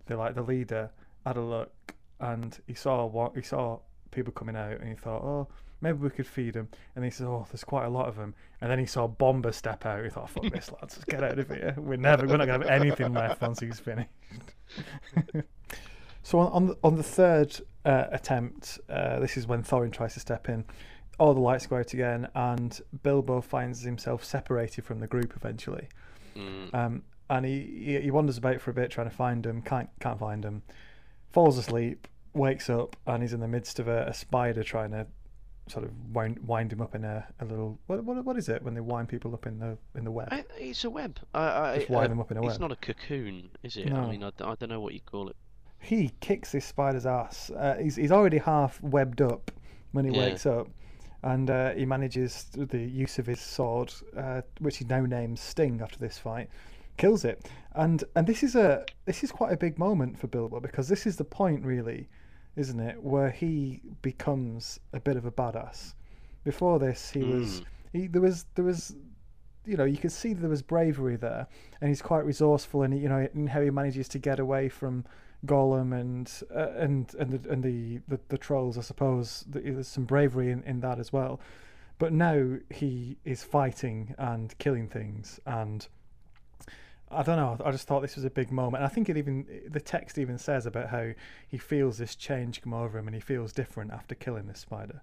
[0.05, 0.91] they like the leader
[1.25, 3.79] had a look and he saw what he saw
[4.11, 5.47] people coming out and he thought, oh,
[5.79, 6.67] maybe we could feed them.
[6.95, 8.35] And he said, oh, there's quite a lot of them.
[8.59, 10.03] And then he saw Bombur step out.
[10.03, 11.75] He thought, fuck this, lads, let's get out of here.
[11.77, 14.09] We're never, we're not gonna have anything left once he's finished.
[16.25, 20.15] so on on the, on the third uh, attempt, uh, this is when Thorin tries
[20.15, 20.65] to step in.
[21.19, 25.87] All the lights go out again, and Bilbo finds himself separated from the group eventually.
[26.35, 26.73] Mm.
[26.73, 29.61] Um, and he, he wanders about for a bit trying to find him.
[29.61, 30.63] Can't can't find him.
[31.31, 32.07] Falls asleep.
[32.33, 35.07] Wakes up and he's in the midst of a, a spider trying to
[35.67, 38.61] sort of wind, wind him up in a, a little what, what what is it
[38.61, 40.27] when they wind people up in the in the web?
[40.31, 41.17] I, it's a web.
[41.33, 42.61] I, I, Just wind uh, them up in a it's web.
[42.61, 43.87] not a cocoon, is it?
[43.87, 44.01] No.
[44.01, 45.35] I mean, I don't know what you call it.
[45.85, 47.51] He kicks this spider's ass.
[47.51, 49.51] Uh, he's he's already half webbed up
[49.91, 50.17] when he Yeah.
[50.17, 50.67] wakes up,
[51.23, 55.81] and uh, he manages the use of his sword, uh, which he now names Sting
[55.81, 56.49] after this fight,
[56.97, 57.47] kills it.
[57.73, 61.05] And and this is a this is quite a big moment for Bilbo because this
[61.05, 62.09] is the point really,
[62.55, 65.93] isn't it, where he becomes a bit of a badass.
[66.43, 67.65] Before this, he was Mm.
[67.93, 68.95] he there was there was
[69.65, 71.47] you know you can see there was bravery there,
[71.79, 75.05] and he's quite resourceful, and you know in how he manages to get away from
[75.45, 78.77] Gollum and uh, and and the and the, the, the trolls.
[78.77, 81.39] I suppose there's some bravery in, in that as well.
[81.97, 85.87] But now he is fighting and killing things, and
[87.09, 87.57] I don't know.
[87.63, 88.83] I just thought this was a big moment.
[88.83, 91.11] I think it even the text even says about how
[91.47, 95.01] he feels this change come over him, and he feels different after killing this spider.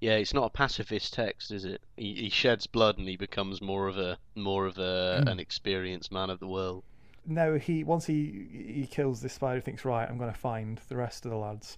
[0.00, 1.80] Yeah, it's not a pacifist text, is it?
[1.96, 5.28] He, he sheds blood and he becomes more of a more of a Hmm.
[5.28, 6.84] an experienced man of the world.
[7.26, 10.80] No, he once he he kills this spider, he thinks, right, I'm going to find
[10.88, 11.76] the rest of the lads,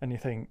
[0.00, 0.48] and you think,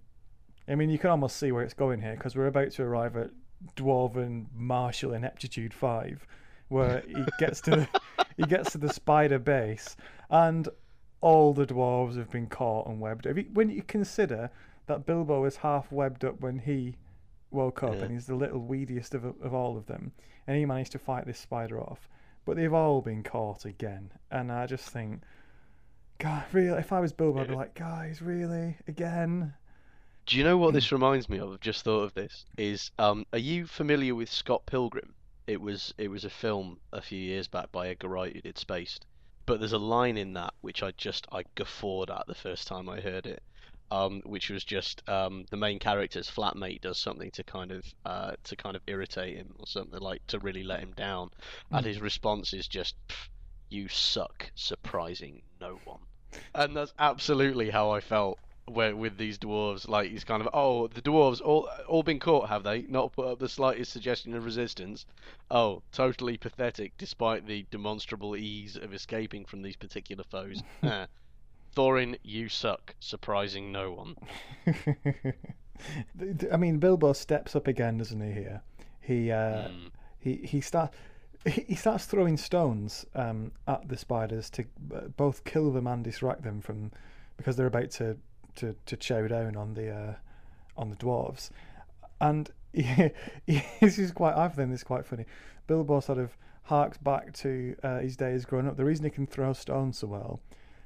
[0.68, 3.16] I mean, you can almost see where it's going here because we're about to arrive
[3.18, 3.32] at
[3.76, 6.26] dwarven martial ineptitude five,
[6.70, 7.88] where he gets to the,
[8.38, 9.96] he gets to the spider base,
[10.30, 10.70] and
[11.22, 13.26] all the dwarves have been caught and webbed.
[13.26, 14.50] If you, when you consider
[14.88, 16.96] that Bilbo is half webbed up when he
[17.52, 18.02] woke up, Yeah.
[18.04, 20.12] and he's the little weediest of of all of them,
[20.46, 22.08] and he managed to fight this spider off
[22.46, 24.12] but they've all been caught again.
[24.32, 25.22] And I just think,
[26.20, 29.54] God, really, if I was Bilbo, I'd be like, guys, really, again?
[30.28, 30.76] Do you know what Hmm.
[30.76, 31.52] this reminds me of?
[31.54, 32.46] I've just thought of this.
[32.58, 35.16] Is um, are you familiar with Scott Pilgrim?
[35.48, 38.58] It was it was a film a few years back by Edgar Wright who did
[38.58, 39.06] Spaced.
[39.48, 42.88] But there's a line in that which I just I guffawed at the first time
[42.90, 43.42] I heard it.
[43.92, 48.32] Um, which was just um, the main character's flatmate does something to kind of uh,
[48.46, 51.30] to kind of irritate him or something like to really let him down,
[51.72, 52.96] and his response is just,
[53.70, 56.00] "You suck, surprising no one,"
[56.56, 59.88] and that's absolutely how I felt where with these dwarves.
[59.88, 62.82] Like he's kind of, oh, the dwarves all all been caught, have they?
[62.84, 65.06] Not put up the slightest suggestion of resistance.
[65.52, 70.64] Oh, totally pathetic, despite the demonstrable ease of escaping from these particular foes.
[71.76, 74.16] Thorin, you suck, surprising no one.
[76.52, 78.32] I mean, Bilbo steps up again, doesn't he?
[78.32, 78.62] Here,
[79.02, 79.92] he uh, Mm.
[80.20, 80.94] he he start
[81.46, 84.64] he he starts throwing stones um, at the spiders to
[84.96, 86.92] uh, both kill them and distract them from
[87.38, 88.18] because they're about to
[88.56, 90.14] to, to chow down on the uh,
[90.78, 91.50] on the dwarves,
[92.22, 93.12] and he,
[93.82, 95.26] this is quite I think this is quite funny.
[95.68, 98.78] Bilbo sort of harks back to uh, his days growing up.
[98.78, 100.40] The reason he can throw stones so well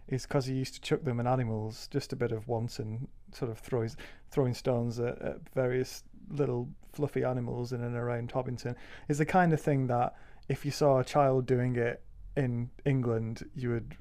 [0.10, 3.52] is because he used to chuck them at animals, just a bit of wanton sort
[3.52, 3.96] of throws,
[4.32, 8.76] throwing stones at, at various little fluffy animals in and around Hobbiton.
[9.08, 10.16] Is the kind of thing that
[10.48, 12.02] if you saw a child doing it
[12.36, 13.96] in England, you would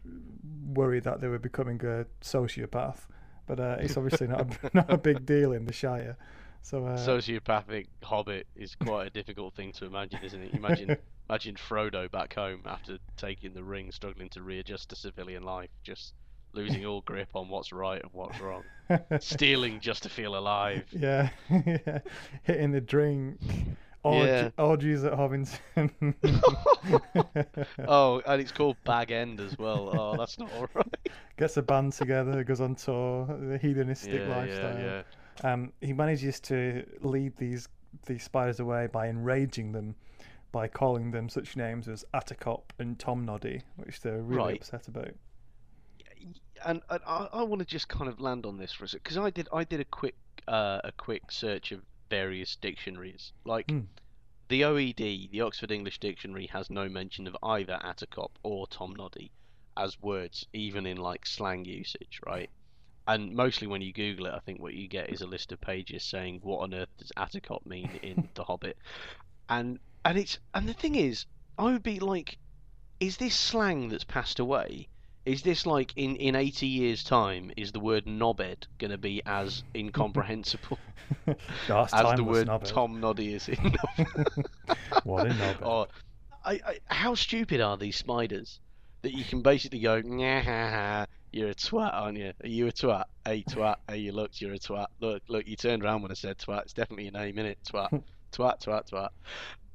[0.73, 3.07] worry that they were becoming a sociopath.
[3.47, 6.17] But uh, it's obviously not a, not a big deal in the Shire.
[6.63, 10.55] So uh, Sociopathic hobbit is quite a difficult thing to imagine, isn't it?
[10.55, 10.97] Imagine
[11.31, 16.15] imagine Frodo back home after taking the ring, struggling to readjust to civilian life, just
[16.55, 18.65] losing all grip on what's right and what's wrong,
[19.19, 20.87] stealing just to feel alive.
[20.93, 21.31] yeah,
[21.67, 22.01] yeah,
[22.43, 23.41] hitting the drink.
[24.05, 24.51] Orgy, Yeah.
[24.59, 25.91] Orgies at Hobbiton.
[27.87, 29.89] Oh, and it's called Bag End as well.
[29.89, 30.87] Oh, that's not alright.
[31.37, 34.79] Gets a band together, goes on tour, the hedonistic Yeah, lifestyle.
[34.79, 35.03] yeah,
[35.45, 37.69] Um, he manages to lead these
[38.07, 39.95] these spiders away by enraging them,
[40.53, 44.57] by calling them such names as Attercop and Tom Noddy, which they're really Right.
[44.57, 45.11] upset about.
[46.65, 49.05] And, and I, I want to just kind of land on this for a second
[49.05, 50.17] because I did I did a quick
[50.49, 53.33] uh, a quick search of various dictionaries.
[53.45, 53.81] Like Hmm.
[54.49, 59.31] the OED, the Oxford English Dictionary, has no mention of either Attercop or Tom Noddy
[59.77, 62.51] as words, even in like slang usage, right?
[63.09, 65.61] And mostly when you Google it, I think what you get is a list of
[65.63, 68.77] pages saying what on earth does Attercop mean in The Hobbit,
[69.49, 71.25] and and it's and the thing is,
[71.59, 72.37] I would be like,
[73.01, 74.89] is this slang that's passed away?
[75.25, 77.51] Is this like in in eighty years' time?
[77.57, 80.79] Is the word knobhead going to be as incomprehensible
[81.27, 82.65] as the word knobhead.
[82.67, 83.75] Tom Noddy is in?
[85.05, 85.67] What a knobhead.
[85.67, 85.87] or
[86.45, 88.61] I, I, how stupid are these spiders
[89.01, 92.33] that you can basically go, "Nyah, you're a twat, aren't you?
[92.43, 93.05] Are you a twat?
[93.25, 93.77] Hey, twat.
[93.89, 94.87] Hey, you looked, you're a twat.
[95.01, 96.63] Look, look, you turned around when I said twat.
[96.63, 97.57] It's definitely your name, innit?
[97.69, 97.91] Twat,
[98.33, 99.09] twat, twat, twat.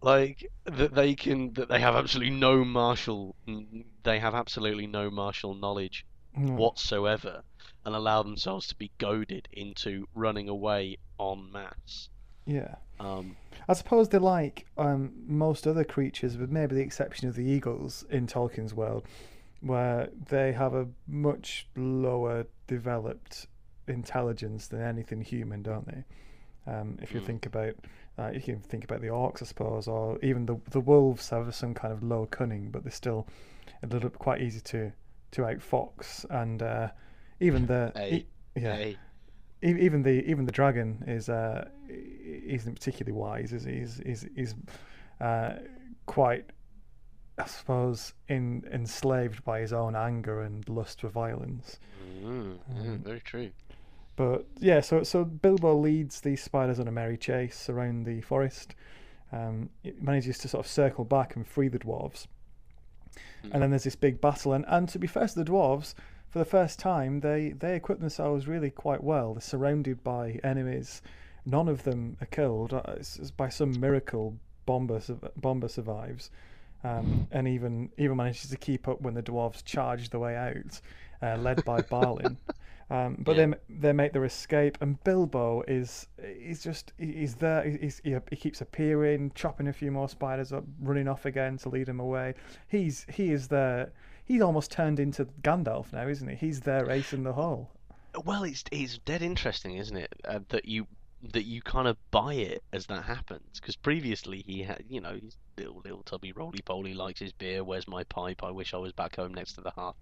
[0.01, 3.35] Like that they can, that they have absolutely no martial,
[4.03, 6.55] they have absolutely no martial knowledge Mm.
[6.55, 7.43] whatsoever,
[7.85, 12.09] and allow themselves to be goaded into running away en masse.
[12.47, 12.73] Yeah.
[12.99, 13.37] Um,
[13.69, 18.03] I suppose they're like um, most other creatures, with maybe the exception of the eagles
[18.09, 19.03] in Tolkien's world,
[19.63, 23.47] where they have a much lower developed
[23.88, 26.04] intelligence than anything human, don't they?
[26.65, 27.26] Um, if you Mm.
[27.26, 27.76] think about,
[28.17, 31.54] uh, you can think about the orcs, I suppose, or even the the wolves have
[31.56, 33.28] some kind of low cunning, but they're still
[33.84, 34.91] a little quite easy to
[35.32, 36.89] to outfox, and uh,
[37.39, 38.78] even the Hey, e- yeah.
[38.78, 38.99] hey,
[39.63, 43.73] E- even the even the dragon is uh isn't particularly wise is he?
[43.80, 44.56] he's he's, he's
[45.21, 45.54] uh
[46.06, 46.45] quite
[47.37, 51.79] I suppose, in, enslaved by his own anger and lust for violence.
[52.23, 53.51] Mm, yeah, Um, very true.
[54.15, 58.75] But yeah, so so Bilbo leads these spiders on a merry chase around the forest.
[59.31, 62.27] Um, it manages to sort of circle back and free the dwarves.
[63.51, 65.95] And then there's this big battle, and, and to be fair to the dwarves,
[66.29, 69.33] for the first time they they equip themselves really quite well.
[69.33, 71.01] They're surrounded by enemies.
[71.45, 72.73] None of them are killed.
[72.73, 75.01] Uh, It's, it's by some miracle, Bombur
[75.41, 76.29] Bombur survives,
[76.83, 80.81] um, and even even manages to keep up when the dwarves charge the way out,
[81.21, 82.37] uh, led by Balin.
[82.89, 83.45] Um, but Yeah.
[83.47, 83.53] they
[83.87, 86.07] they make their escape, and Bilbo is
[86.39, 87.63] he's just he's there.
[87.63, 91.57] he- He's, he, he keeps appearing, chopping a few more spiders up, running off again
[91.59, 92.35] to lead them away.
[92.67, 93.91] He's he is there.
[94.25, 96.35] He's almost turned into Gandalf now, isn't he?
[96.35, 97.71] He's there racing the hole.
[98.25, 100.13] Well, it's it's dead interesting, isn't it?
[100.25, 100.85] Uh, that you
[101.31, 105.15] that you kind of buy it as that happens because previously he had, you know,
[105.21, 107.63] he's little little tubby roly poly, likes his beer.
[107.63, 108.43] Where's my pipe?
[108.43, 109.95] I wish I was back home next to the hearth.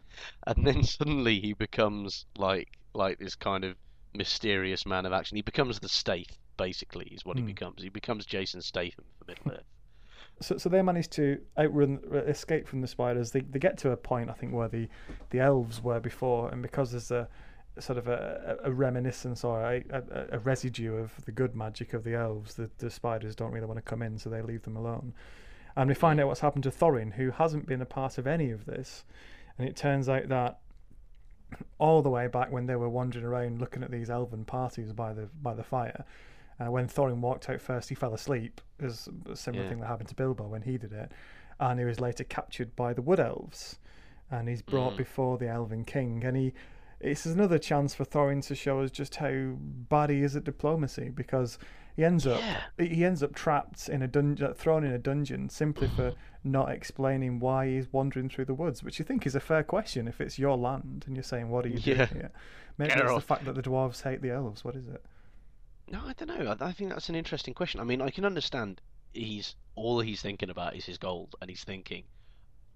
[0.47, 3.77] And then suddenly he becomes like like this kind of
[4.13, 5.35] mysterious man of action.
[5.37, 7.45] He becomes the Stath, basically, is what he Hmm.
[7.45, 7.81] becomes.
[7.83, 9.65] He becomes Jason Statham for Middle Earth.
[10.39, 13.31] So, so they manage to outrun, uh, escape from the spiders.
[13.31, 14.87] They, they get to a point, I think, where the,
[15.29, 17.27] the elves were before, and because there's a
[17.79, 20.03] sort of a, a reminiscence or a, a,
[20.33, 23.77] a residue of the good magic of the elves, the, the spiders don't really want
[23.77, 25.13] to come in, so they leave them alone.
[25.75, 28.51] And we find out what's happened to Thorin, who hasn't been a part of any
[28.51, 29.05] of this.
[29.57, 30.59] And it turns out that
[31.79, 35.13] all the way back when they were wandering around looking at these elven parties by
[35.13, 36.03] the by the fire,
[36.59, 38.59] uh, when Thorin walked out first, he fell asleep.
[38.77, 39.69] There's a similar Yeah.
[39.69, 41.11] thing that happened to Bilbo when he did it,
[41.59, 43.79] and he was later captured by the Wood Elves,
[44.29, 44.97] and he's brought Mm.
[44.97, 46.53] before the Elven King, and he.
[47.03, 51.09] It's another chance for Thorin to show us just how bad he is at diplomacy
[51.09, 51.57] because
[51.95, 52.61] he ends up Yeah.
[52.77, 56.15] he ends up trapped in a dungeon, uh, thrown in a dungeon simply for mm.
[56.43, 60.07] not explaining why he's wandering through the woods, which you think is a fair question
[60.07, 62.05] if it's your land and you're saying, "What are you Yeah.
[62.05, 62.31] doing here?"
[62.77, 64.63] Maybe Get it's the fact that the dwarves hate the elves.
[64.63, 65.03] What is it?
[65.87, 66.55] No, I don't know.
[66.59, 67.81] I, I think that's an interesting question.
[67.81, 68.79] I mean, I can understand
[69.13, 72.03] he's all he's thinking about is his gold, and he's thinking,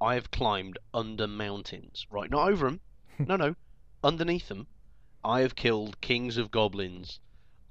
[0.02, 2.30] I have climbed under mountains, right?
[2.30, 2.82] Not over them.
[3.20, 3.56] no, no,
[4.06, 4.68] underneath them.
[5.24, 7.20] I have killed kings of goblins.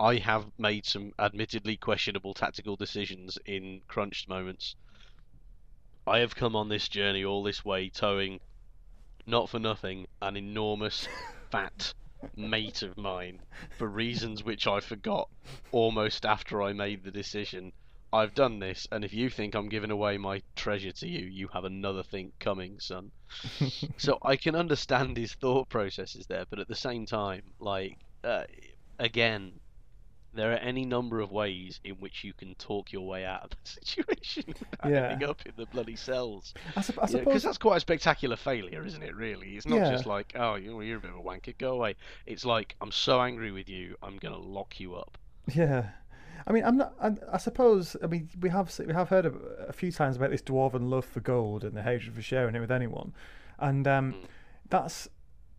[0.00, 4.74] I have made some admittedly questionable tactical decisions in crunched moments.
[6.06, 8.40] I have come on this journey all this way, towing,
[9.26, 11.06] not for nothing, an enormous,
[11.52, 11.94] fat
[12.36, 13.40] mate of mine
[13.78, 15.28] for reasons which I forgot
[15.70, 17.72] almost after I made the decision.
[18.14, 21.48] I've done this, and if you think I'm giving away my treasure to you, you
[21.52, 23.10] have another thing coming, son.
[23.96, 28.44] so I can understand his thought processes there, but at the same time, like, uh,
[28.98, 29.52] again,
[30.32, 33.50] there are any number of ways in which you can talk your way out of
[33.50, 35.10] the situation Yeah.
[35.10, 36.54] ending up in the bloody cells.
[36.76, 39.14] I, sup- I Because suppose that's quite a spectacular failure, isn't it?
[39.14, 39.90] Really, it's not Yeah.
[39.92, 41.96] just like, oh, you're a bit of a wanker, go away.
[42.26, 45.18] It's like, I'm so angry with you, I'm gonna lock you up.
[45.54, 45.90] Yeah,
[46.46, 46.94] I mean, I'm not.
[47.00, 47.96] I, I suppose.
[48.02, 49.36] I mean, we have we have heard of,
[49.68, 52.60] a few times about this dwarven love for gold and the hatred for sharing it
[52.60, 53.12] with anyone,
[53.58, 54.24] and um, Mm.
[54.70, 55.08] that's.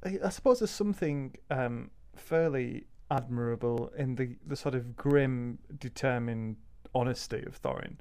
[0.04, 6.58] I I suppose there's something um, fairly admirable in the the sort of grim, determined
[6.94, 7.96] honesty of Thorin.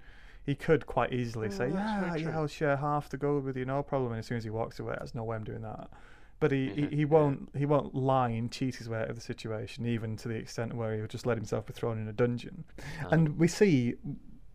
[0.44, 2.37] He could quite easily say, Oh, that's "Yeah, yeah.
[2.38, 4.78] I'll share half the gold with you, no problem." And as soon as he walks
[4.78, 5.88] away, there's no way I'm doing that.
[6.44, 7.04] But he, he, Mhm, he yeah.
[7.07, 10.35] won't he won't lie and cheat his way out of the situation, even to the
[10.35, 12.64] extent where he'll just let himself be thrown in a dungeon.
[13.11, 13.94] And we see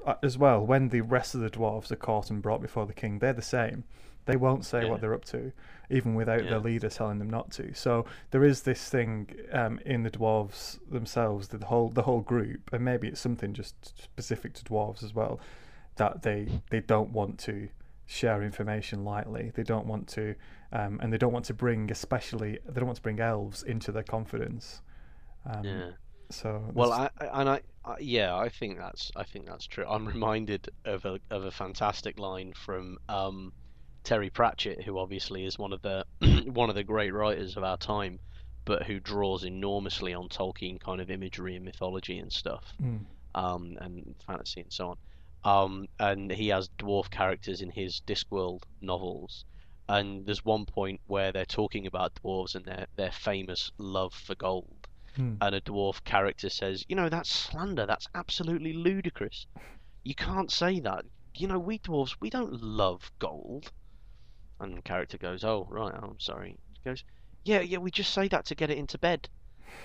[0.05, 2.93] uh, as well when the rest of the dwarves are caught and brought before the
[2.93, 3.85] king, they're the same.
[4.25, 4.91] They won't say Yeah.
[4.91, 5.51] what they're up to,
[5.89, 6.51] even without Yeah.
[6.51, 7.73] their leader telling them not to.
[7.73, 12.71] So there is this thing um, in the dwarves themselves, the whole the whole group,
[12.71, 15.39] and maybe it's something just specific to dwarves as well,
[15.95, 17.69] that they they don't want to
[18.05, 19.51] share information lightly.
[19.55, 20.35] They don't want to,
[20.71, 23.91] um, and they don't want to bring, especially they don't want to bring elves into
[23.91, 24.81] their confidence.
[25.45, 25.89] Um, yeah.
[26.31, 29.85] So Well, I, I and I, I, yeah, I think that's I think that's true.
[29.87, 33.51] I'm reminded of a of a fantastic line from um,
[34.03, 36.05] Terry Pratchett, who obviously is one of the
[36.53, 38.19] one of the great writers of our time,
[38.65, 43.05] but who draws enormously on Tolkien kind of imagery and mythology and stuff, Mm.
[43.33, 44.97] um, and fantasy and so on.
[45.43, 49.45] Um, and he has dwarf characters in his Discworld novels.
[49.89, 54.35] And there's one point where they're talking about dwarves and their their famous love for
[54.35, 55.35] gold Hmm.
[55.41, 57.85] and a dwarf character says, "You know, that's slander.
[57.85, 59.47] That's absolutely ludicrous.
[60.03, 61.05] You can't say that.
[61.35, 63.71] You know, we dwarves, we don't love gold."
[64.59, 65.93] And the character goes, "Oh, right.
[65.93, 67.03] I'm sorry." He goes,
[67.43, 67.79] "Yeah, yeah.
[67.79, 69.27] We just say that to get it into bed."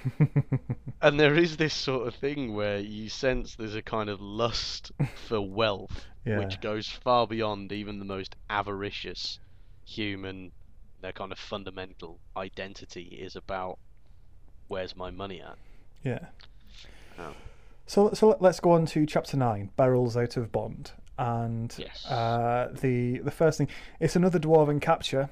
[1.00, 4.92] and there is this sort of thing where you sense there's a kind of lust
[5.26, 6.38] for wealth Yeah.
[6.38, 9.38] which goes far beyond even the most avaricious
[9.84, 10.52] human
[11.00, 13.78] their kind of fundamental identity is about
[14.68, 15.56] where's my money at
[16.02, 16.26] Yeah.
[17.18, 17.34] Um,
[17.86, 22.06] So so let- let's go on to chapter nine, barrels out of bond, and Yes.
[22.10, 23.68] uh, the the first thing
[24.00, 25.28] it's another dwarven capture,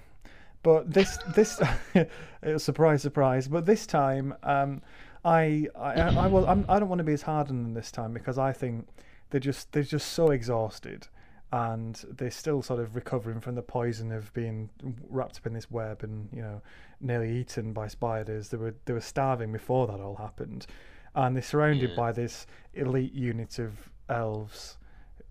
[0.62, 1.58] but this this
[1.94, 2.08] it
[2.42, 4.82] was surprise surprise, but this time um,
[5.24, 7.72] I I I, I, will, I'm, I don't want to be as hard on them
[7.74, 8.86] this time because I think
[9.30, 11.08] they're just they're just so exhausted.
[11.52, 14.70] And they're still sort of recovering from the poison of being
[15.10, 16.62] wrapped up in this web and you know
[17.00, 18.48] nearly eaten by spiders.
[18.48, 20.66] They were they were starving before that all happened,
[21.14, 21.96] and they're surrounded Yeah.
[21.96, 24.78] by this elite unit of elves,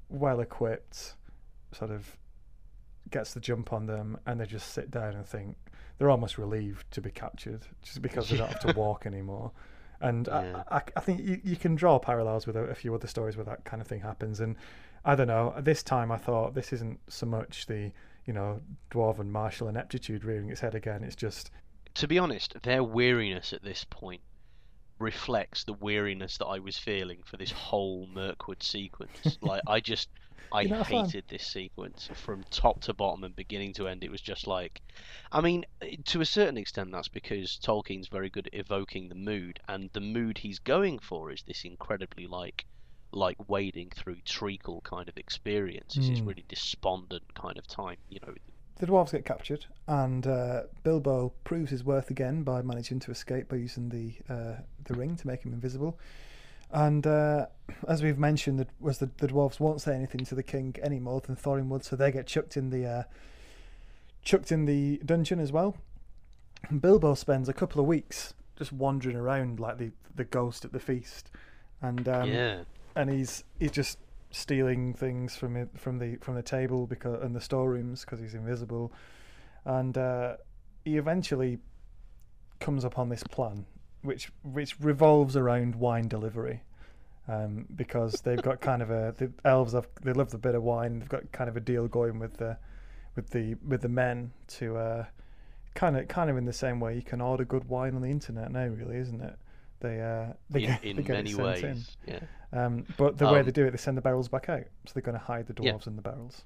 [0.10, 1.16] well equipped,
[1.72, 2.16] sort of
[3.10, 5.58] gets the jump on them, and they just sit down and think
[5.98, 9.52] they're almost relieved to be captured, just because they don't have to walk anymore.
[10.02, 10.64] And Yeah.
[10.70, 13.38] I, I, I think you, you can draw parallels with a, a few other stories
[13.38, 14.40] where that kind of thing happens.
[14.40, 14.56] And
[15.04, 15.54] I don't know.
[15.60, 17.92] This time I thought this isn't so much the
[18.26, 18.62] you know
[18.92, 21.04] dwarven martial ineptitude rearing its head again.
[21.04, 21.52] It's just
[21.96, 24.22] to be honest their weariness at this point
[25.00, 30.10] reflects the weariness that I was feeling for this whole Mirkwood sequence like I just
[30.52, 31.06] I You're not a fan?
[31.06, 34.04] hated this sequence from top to bottom and beginning to end.
[34.04, 34.82] It was just like,
[35.32, 35.66] I mean,
[36.06, 40.02] to a certain extent, that's because Tolkien's very good at evoking the mood, and the
[40.02, 42.66] mood he's going for is this incredibly like,
[43.12, 45.98] like wading through treacle kind of experience.
[45.98, 46.28] It's this Mm.
[46.28, 48.34] really despondent kind of time, you know.
[48.78, 53.48] the dwarves get captured, and uh, Bilbo proves his worth again by managing to escape
[53.50, 56.00] by using the uh, the ring to make him invisible.
[56.72, 57.46] And uh,
[57.88, 61.00] as we've mentioned, that was the, the dwarves won't say anything to the king any
[61.00, 63.04] more than Thorin would, so they get chucked in the uh,
[64.24, 65.76] chucked in the dungeon as well.
[66.70, 70.72] And Bilbo spends a couple of weeks just wandering around like the the ghost at
[70.72, 71.30] the feast,
[71.82, 72.64] and um, yeah,
[72.96, 73.98] and he's he's just
[74.32, 78.34] stealing things from it from the from the table because and the storerooms because he's
[78.34, 78.92] invisible,
[79.66, 80.38] and uh,
[80.86, 81.60] he eventually
[82.60, 83.66] comes upon this plan,
[84.02, 86.62] which which revolves around wine delivery,
[87.28, 90.64] um, because they've got kind of a the elves have they love the bit of
[90.64, 91.00] wine.
[91.00, 92.58] They've got kind of a deal going with the
[93.16, 95.06] with the with the men to uh,
[95.76, 98.10] kind of kind of in the same way you can order good wine on the
[98.10, 99.38] internet now, really, isn't it?
[99.82, 101.64] They uh, they in, get, in they get many ways.
[101.64, 101.86] in.
[102.08, 102.20] Yeah.
[102.54, 104.94] Um, but the way Um, they do it, they send the barrels back out, so
[104.94, 105.74] they're going to hide the Yeah.
[105.74, 106.46] dwarves in the barrels.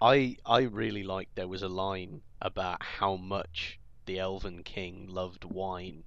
[0.00, 5.44] I I really liked there was a line about how much the Elven King loved
[5.44, 6.02] wine,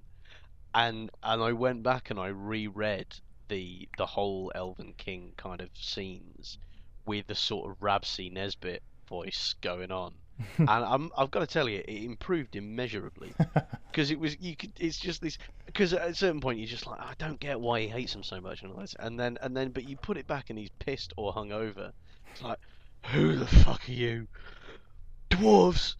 [0.74, 5.70] and and I went back and I reread the the whole Elven King kind of
[5.76, 6.58] scenes
[7.06, 8.28] with the sort of Rab C.
[8.30, 10.16] Nesbitt voice going on,
[10.58, 13.34] and I'm I've got to tell you it improved immeasurably.
[13.92, 16.86] Because it was you could it's just this because at a certain point you're just
[16.86, 19.20] like oh, I don't get why he hates him so much and all this and
[19.20, 21.92] then and then but you put it back and he's pissed or hungover.
[22.30, 22.58] It's like
[23.12, 24.28] who the fuck are you?
[25.28, 25.96] Dwarves!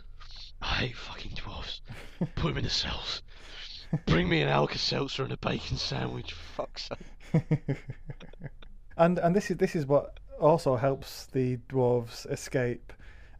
[0.62, 1.82] I hate fucking dwarves.
[2.36, 3.20] Put him in the cells.
[4.06, 7.76] Bring me an Alka-Seltzer and a bacon sandwich for fuck's sake.
[8.96, 12.92] And and this is this is what also helps the dwarves escape,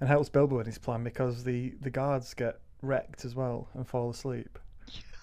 [0.03, 3.87] and helps Bilbo in his plan because the the guards get wrecked as well and
[3.87, 4.59] fall asleep,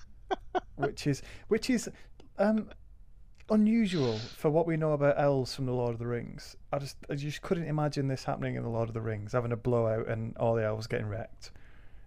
[0.77, 1.89] which is which is
[2.37, 2.69] um
[3.49, 6.55] unusual for what we know about elves from the Lord of the Rings.
[6.71, 9.51] I just I just couldn't imagine this happening in the Lord of the Rings, having
[9.51, 11.51] a blowout and all the elves getting wrecked.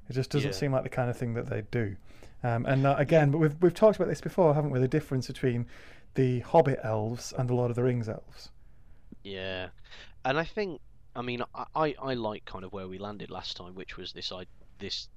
[0.09, 0.57] It just doesn't Yeah.
[0.57, 1.95] seem like the kind of thing that they do.
[2.43, 4.81] Um, and uh, again, but we've we've talked about this before, haven't we?
[4.81, 5.67] The difference between
[6.15, 8.49] the Hobbit elves and the Lord of the Rings elves.
[9.23, 9.69] Yeah,
[10.25, 10.81] and I think
[11.15, 14.33] I mean I, I like kind of where we landed last time, which was this
[14.33, 14.47] I
[14.79, 15.09] this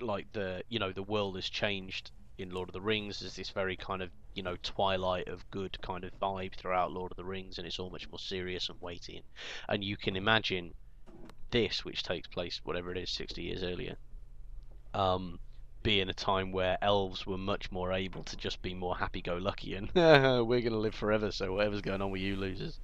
[0.00, 3.20] like the you know the world has changed in Lord of the Rings.
[3.20, 7.12] There's this very kind of you know twilight of good kind of vibe throughout Lord
[7.12, 9.16] of the Rings, and it's all much more serious and weighty.
[9.16, 9.26] And,
[9.68, 10.74] and you can imagine
[11.50, 13.96] this, which takes place whatever it is, sixty years earlier,
[14.94, 15.38] um,
[15.82, 19.90] being a time where elves were much more able to just be more happy-go-lucky and
[19.94, 22.78] we're gonna live forever, so whatever's going on with you losers.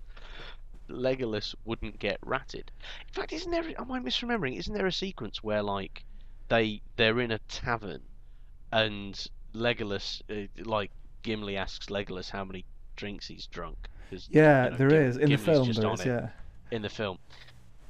[0.89, 2.71] Legolas wouldn't get ratted.
[3.09, 3.65] In fact, isn't there?
[3.79, 4.59] Am I misremembering?
[4.59, 6.05] Isn't there a sequence where like
[6.49, 8.03] they they're in a tavern
[8.73, 10.91] and Legolas uh, like
[11.23, 12.65] Gimli asks Legolas how many
[12.97, 13.77] drinks he's drunk?
[14.29, 15.73] Yeah, you know, there Gim- is in the film.
[15.73, 16.29] There is, it yeah.
[16.71, 17.19] in the film.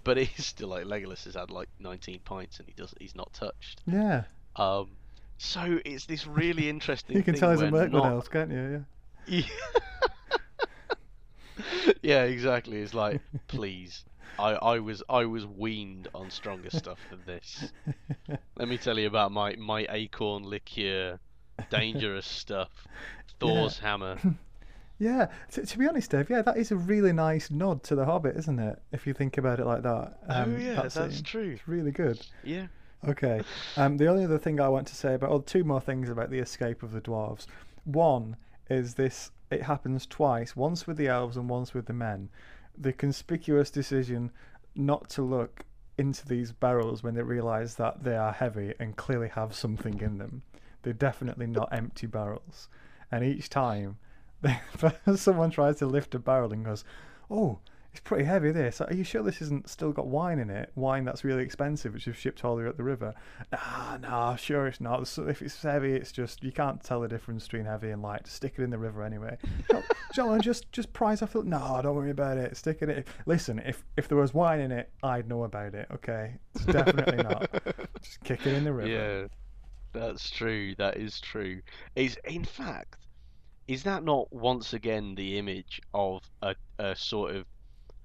[0.05, 3.33] But he's still like Legolas has had like 19 pints and he does he's not
[3.33, 3.81] touched.
[3.87, 4.25] Yeah,
[4.57, 4.91] Um,
[5.39, 7.17] so it's this really interesting.
[7.17, 8.85] you can tell he's a Mirkwood not- elf, can't you?
[9.27, 9.41] Yeah.
[9.41, 10.09] Yeah.
[12.03, 12.79] yeah, exactly.
[12.79, 14.05] It's like, please.
[14.39, 17.71] I, I was I was weaned on stronger stuff than this.
[18.57, 21.21] Let me tell you about my, my acorn liqueur
[21.71, 22.71] dangerous stuff.
[23.41, 24.19] Thor's hammer.
[24.97, 28.05] Yeah, to, to be honest, Dave, yeah, that is a really nice nod to The
[28.05, 28.81] Hobbit, isn't it?
[28.93, 30.19] If you think about it like that.
[30.29, 31.51] Um, oh yeah, that that's true.
[31.51, 32.25] It's really good.
[32.45, 32.69] Yeah.
[33.07, 33.43] Okay.
[33.77, 36.31] Um, the only other thing I want to say about, or two more things about
[36.31, 37.47] the escape of the dwarves.
[37.83, 38.37] One
[38.71, 42.29] is this: it happens twice, once with the elves and once with the men.
[42.77, 44.31] The conspicuous decision
[44.75, 45.65] not to look
[45.97, 50.19] into these barrels when they realise that they are heavy and clearly have something in
[50.19, 50.43] them.
[50.83, 52.69] They're definitely not empty barrels.
[53.11, 53.99] And each time,
[55.15, 56.85] someone tries to lift a barrel and goes,
[57.31, 57.61] "Oh,
[57.95, 58.51] it's pretty heavy.
[58.51, 58.81] This.
[58.81, 60.73] Are you sure this isn't still got wine in it?
[60.75, 63.15] Wine that's really expensive, which you've shipped all the way up the river."
[63.53, 65.07] Nah, nah, sure it's not.
[65.07, 68.27] So if it's heavy, it's just you can't tell the difference between heavy and light.
[68.27, 69.39] Stick it in the river anyway.
[70.13, 71.35] John, just just prize off.
[71.35, 72.57] The, no, don't worry about it.
[72.57, 73.05] Stick it in.
[73.27, 75.87] Listen, if if there was wine in it, I'd know about it.
[75.93, 77.49] Okay, it's definitely not.
[78.03, 78.89] Just kick it in the river.
[78.89, 79.27] Yeah,
[79.93, 80.75] that's true.
[80.79, 81.63] That is true.
[81.95, 83.07] Is in fact,
[83.69, 87.47] is that not once again the image of a, a sort of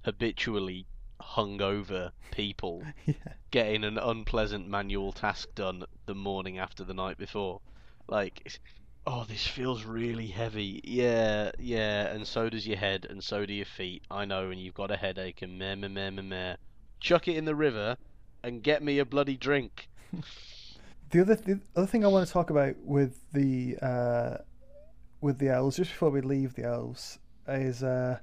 [0.02, 0.86] habitually
[1.20, 3.14] hungover people Yeah.
[3.50, 7.60] getting an unpleasant manual task done the morning after the night before?
[8.06, 8.58] Like,
[9.06, 10.80] oh, this feels really heavy.
[10.84, 14.02] Yeah, yeah, and so does your head, and so do your feet.
[14.10, 16.56] I know, and you've got a headache, and meh, meh, meh, meh, meh.
[17.00, 17.96] Chuck it in the river,
[18.42, 19.88] and get me a bloody drink.
[21.10, 24.36] The other the other thing I want to talk about with the uh,
[25.20, 28.20] with the elves, just before we leave the elves, is uh,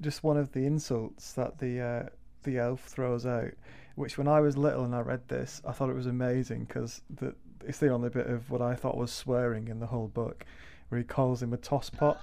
[0.00, 2.02] just one of the insults that the uh,
[2.42, 3.52] the elf throws out.
[3.96, 7.02] Which, when I was little and I read this, I thought it was amazing because
[7.10, 7.34] the,
[7.66, 10.44] it's the only bit of what I thought was swearing in the whole book,
[10.88, 12.18] where he calls him a tosspot.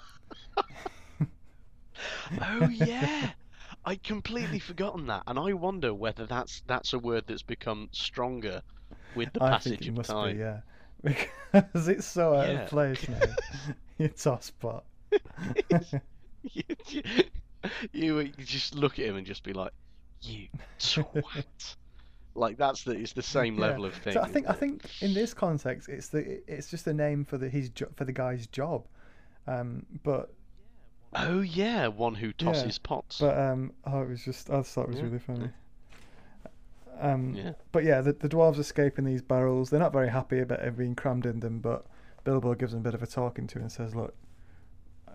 [2.39, 3.33] Oh yeah,
[3.83, 8.61] I'd completely forgotten that, and I wonder whether that's that's a word that's become stronger
[9.13, 10.35] with the I passage of must time.
[10.35, 10.61] be, yeah,
[11.03, 12.55] because it's so out Yeah.
[12.55, 13.37] of place now.
[13.97, 14.83] you tosspot.
[17.93, 19.71] you, just look at him and just be like,
[20.21, 20.47] "You
[20.79, 21.75] twat!"
[22.35, 23.61] like that's the it's the same Yeah.
[23.61, 24.13] level of thing.
[24.13, 27.37] So I think I think in this context, it's the it's just a name for
[27.37, 28.85] the his jo- for the guy's job,
[29.47, 30.33] um, but
[31.15, 33.17] Oh yeah, one who tosses pots.
[33.19, 35.49] but um, oh, it was just I thought it was Yeah, really funny.
[36.99, 37.53] Um, Yeah.
[37.71, 39.69] but yeah, the, the dwarves escape in these barrels.
[39.69, 41.85] They're not very happy about it being crammed in them, but
[42.23, 44.13] Bilbo gives them a bit of a talking to and says, "Look,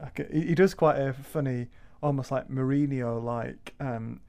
[0.09, 0.27] okay.
[0.33, 1.69] he, he does quite a funny,
[2.03, 4.21] almost like Mourinho like." Um,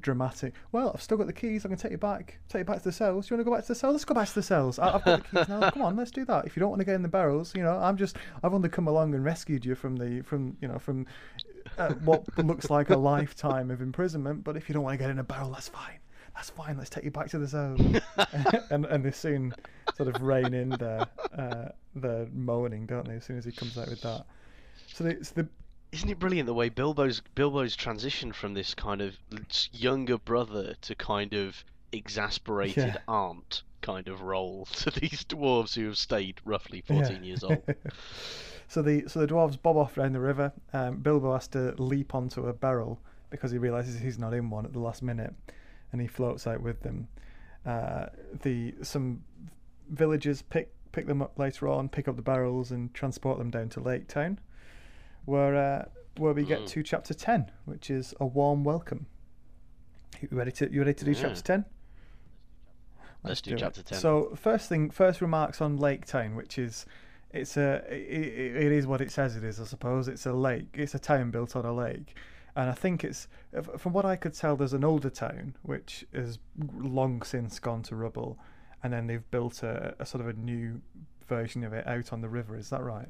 [0.00, 0.54] dramatic.
[0.72, 1.64] Well, I've still got the keys.
[1.64, 2.38] I can take you back.
[2.48, 3.26] Take you back to the cells.
[3.26, 3.92] Do you want to go back to the cells?
[3.92, 4.78] Let's go back to the cells.
[4.78, 5.70] I, I've got the keys now.
[5.70, 6.46] Come on, let's do that.
[6.46, 8.16] If you don't want to get in the barrels, you know, I'm just.
[8.42, 11.06] I've only come along and rescued you from the from you know from
[11.78, 14.44] uh, what looks like a lifetime of imprisonment.
[14.44, 15.98] But if you don't want to get in a barrel, that's fine.
[16.34, 16.76] That's fine.
[16.76, 17.80] Let's take you back to the cells.
[18.70, 19.54] and and they soon
[19.96, 21.06] sort of rein in their
[21.36, 23.14] uh, their moaning, don't they?
[23.14, 24.26] As soon as he comes out with that.
[24.92, 25.48] So, they, so the
[25.96, 29.16] Isn't it brilliant the way Bilbo's Bilbo's transition from this kind of
[29.72, 32.98] younger brother to kind of exasperated Yeah.
[33.08, 37.62] aunt kind of role to these dwarves who have stayed roughly 14 years old?
[38.68, 40.52] so the so the dwarves bob off down the river.
[40.74, 44.66] Um, Bilbo has to leap onto a barrel because he realizes he's not in one
[44.66, 45.32] at the last minute,
[45.92, 47.08] and he floats out with them.
[47.64, 48.06] Uh,
[48.42, 49.24] the some
[49.88, 53.70] villagers pick pick them up later on, pick up the barrels, and transport them down
[53.70, 54.38] to Lake Town,
[55.26, 55.84] where uh,
[56.16, 56.66] where we get Mm.
[56.68, 59.06] to chapter ten, which is a warm welcome.
[60.20, 61.20] You ready to you ready to do Yeah.
[61.22, 61.64] chapter ten?
[63.22, 63.58] Let's do it.
[63.58, 63.98] chapter 10.
[63.98, 66.86] So first thing, first remarks on Lake Town, which is
[67.32, 69.60] it's a it, it is what it says it is.
[69.60, 70.68] I suppose it's a lake.
[70.74, 72.14] It's a town built on a lake,
[72.54, 73.26] and I think it's
[73.78, 74.56] from what I could tell.
[74.56, 76.38] There's an older town which has
[76.78, 78.38] long since gone to rubble,
[78.82, 80.80] and then they've built a, a sort of a new
[81.26, 82.56] version of it out on the river.
[82.56, 83.08] Is that right?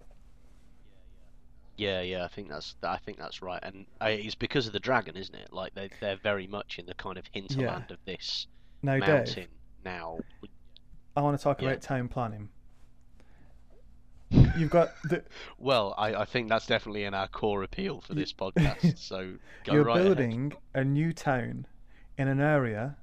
[1.77, 4.81] Yeah, yeah, I think that's I think that's right, and uh, it's because of the
[4.81, 5.53] dragon, isn't it?
[5.53, 8.47] Like they they're very much in the kind of hinterland of this
[8.83, 9.49] mountain Dave,
[9.85, 10.18] now.
[11.16, 11.68] I want to talk Yeah.
[11.68, 12.49] about town planning.
[14.59, 15.22] You've got the,
[15.59, 18.99] Well, I, I think that's definitely in our core appeal for this podcast.
[18.99, 20.16] So go you're right ahead.
[20.16, 21.66] building a new town
[22.18, 22.97] in an area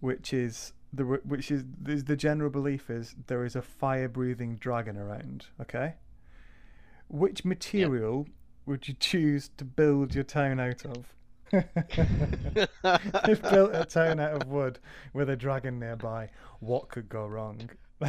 [0.00, 4.96] which is the which is the general belief is there is a fire breathing dragon
[4.98, 5.94] around okay
[7.12, 8.26] which material
[8.66, 11.14] would you choose to build your town out of
[13.26, 14.78] They've built a town out of wood
[15.12, 16.30] with a dragon nearby.
[16.60, 17.68] What could go wrong?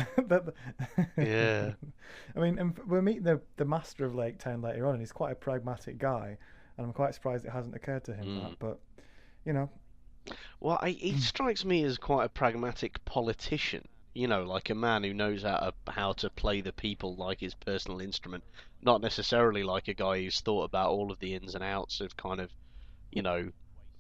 [1.18, 1.72] Yeah.
[2.36, 5.12] I mean, and we'll meet the the master of Lake Town later on, and he's
[5.12, 6.38] quite a pragmatic guy,
[6.78, 8.42] and I'm quite surprised it hasn't occurred to him Mm.
[8.42, 8.60] that.
[8.60, 8.80] But
[9.46, 9.70] you know,
[10.60, 11.18] Well, I, he Hmm.
[11.20, 15.58] strikes me as quite a pragmatic politician You know, like a man who knows how
[15.86, 18.44] to, how to play the people like his personal instrument,
[18.82, 22.16] not necessarily like a guy who's thought about all of the ins and outs of
[22.16, 22.52] kind of,
[23.12, 23.52] you know,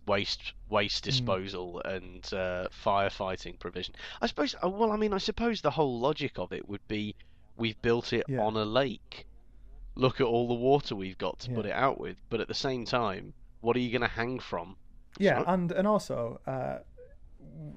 [0.05, 3.95] waste waste disposal and uh, firefighting provision.
[4.21, 4.55] I suppose.
[4.63, 7.15] uh, Well, I mean, I suppose the whole logic of it would be
[7.57, 8.41] we've built it Yeah.
[8.41, 9.25] on a lake.
[9.95, 12.17] Look at all the water we've got to put it out with.
[12.29, 14.75] But at the same time, what are you going to hang from?
[15.19, 16.79] Yeah, and and also uh,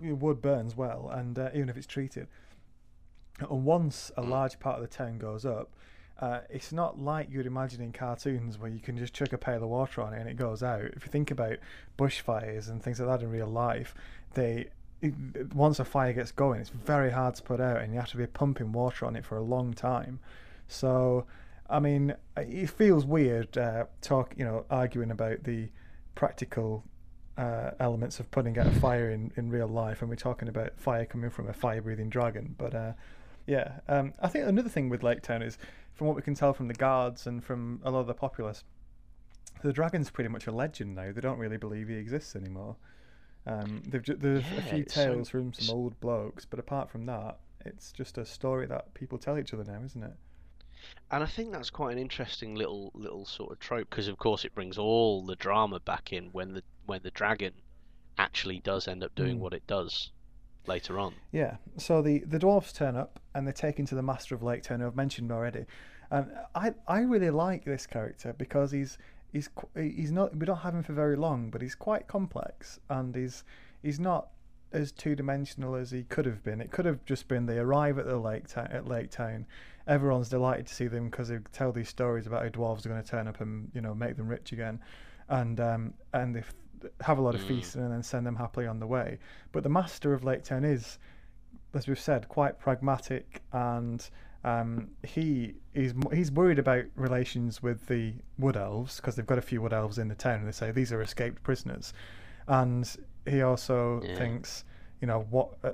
[0.03, 2.29] wood burns well, and uh, even if it's treated,
[3.41, 4.29] and once a Mm.
[4.31, 5.71] large part of the town goes up,
[6.19, 9.63] uh, it's not like you'd imagine in cartoons where you can just chuck a pail
[9.63, 10.81] of water on it and it goes out.
[10.83, 11.59] If you think about
[11.99, 13.95] bushfires and things like that in real life,
[14.33, 14.71] they
[15.03, 18.09] it- once a fire gets going, it's very hard to put out, and you have
[18.09, 20.19] to be pumping water on it for a long time.
[20.69, 21.27] So,
[21.69, 25.69] I mean, it feels weird uh, talk, you know, arguing about the
[26.15, 26.83] practical
[27.37, 30.79] uh, elements of putting out a fire in, in real life, and we're talking about
[30.79, 32.55] fire coming from a fire-breathing dragon.
[32.57, 32.93] But uh,
[33.47, 35.59] yeah, um, I think another thing with Lake Town is,
[35.95, 38.65] from what we can tell from the guards and from a lot of the populace,
[39.63, 41.13] the dragon's pretty much a legend now.
[41.13, 42.77] They don't really believe he exists anymore.
[43.47, 46.91] Um, they've ju- there's a few it's so- tales from some old blokes, but apart
[46.91, 50.13] from that, it's just a story that people tell each other now, isn't it?
[51.11, 54.45] And I think that's quite an interesting little little sort of trope because of course
[54.45, 57.53] it brings all the drama back in when the when the dragon
[58.19, 59.41] actually does end up doing Mm.
[59.41, 60.11] what it does
[60.67, 61.15] later on.
[61.33, 61.57] Yeah.
[61.77, 64.83] So the the dwarves turn up and they're taken to the Master of Lake Town,
[64.83, 65.67] I've mentioned already.
[66.11, 68.99] And I I really like this character because he's
[69.33, 73.15] he's he's not we don't have him for very long, but he's quite complex and
[73.15, 73.45] he's
[73.83, 74.29] he's not
[74.73, 76.61] as two dimensional as he could have been.
[76.61, 79.47] It could have just been they arrive at the lake ta- at Lake Town.
[79.87, 83.03] Everyone's delighted to see them because they tell these stories about how dwarves are going
[83.03, 84.81] to turn up and you know make them rich again,
[85.29, 86.55] and um, and they f-
[87.01, 87.49] have a lot of Mm.
[87.49, 89.19] feasting and then send them happily on the way.
[89.53, 90.99] But the master of Lake Town is,
[91.75, 94.09] as we've said, quite pragmatic and.
[94.45, 99.43] Um, he is he's worried about relations with the wood elves because they've got a
[99.43, 101.93] few wood elves in the town and they say these are escaped prisoners,
[102.47, 104.17] and he also Yeah.
[104.17, 104.65] thinks
[105.01, 105.73] you know what uh,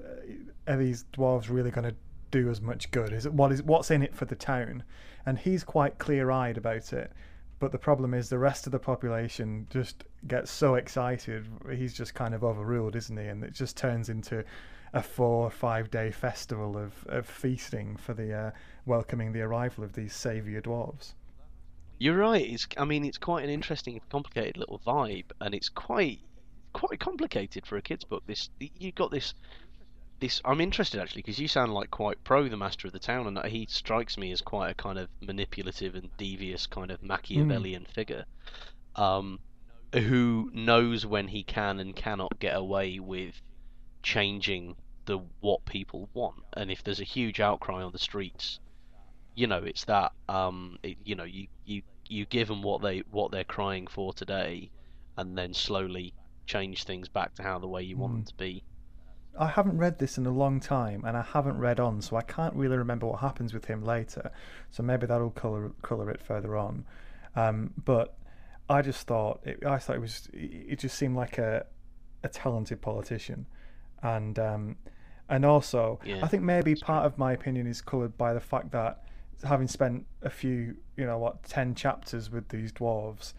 [0.67, 1.95] are these dwarves really going to
[2.33, 4.83] do as much good is it what is what's in it for the town
[5.25, 7.13] and he's quite clear-eyed about it
[7.61, 12.15] but the problem is the rest of the population just gets so excited he's just
[12.15, 14.45] kind of overruled isn't he and it just turns into
[14.95, 18.51] a four or five day festival of, of feasting for the uh,
[18.85, 21.15] welcoming the arrival of these saviour dwarves
[21.99, 22.45] You're right.
[22.45, 26.21] It's I mean it's quite an interesting, complicated little vibe, and it's quite
[26.73, 28.25] quite complicated for a kids book.
[28.27, 29.35] This you got this
[30.23, 30.41] this.
[30.45, 33.47] I'm interested actually because you sound like quite pro the master of the town, and
[33.47, 38.25] he strikes me as quite a kind of manipulative and devious kind of Machiavellian figure,
[38.97, 39.39] um,
[39.93, 43.35] who knows when he can and cannot get away with
[44.03, 48.59] changing the what people want, and if there's a huge outcry on the streets
[49.35, 53.03] you know it's that um it, you know you you you give them what they
[53.11, 54.71] what they're crying for today
[55.17, 56.13] and then slowly
[56.47, 58.63] change things back to how the way you want them to be
[59.39, 62.23] I haven't read this in a long time, and I haven't read on, so I
[62.23, 64.31] can't really remember what happens with him later.
[64.71, 66.85] So maybe that'll color color it further on.
[67.35, 68.17] Um, but
[68.69, 71.65] I just thought it, I thought it was it just seemed like a
[72.23, 73.47] a talented politician,
[74.03, 74.77] and um,
[75.29, 78.71] and also Yeah, I think maybe part of my opinion is coloured by the fact
[78.73, 79.05] that
[79.45, 83.33] having spent a few you know what ten chapters with these dwarves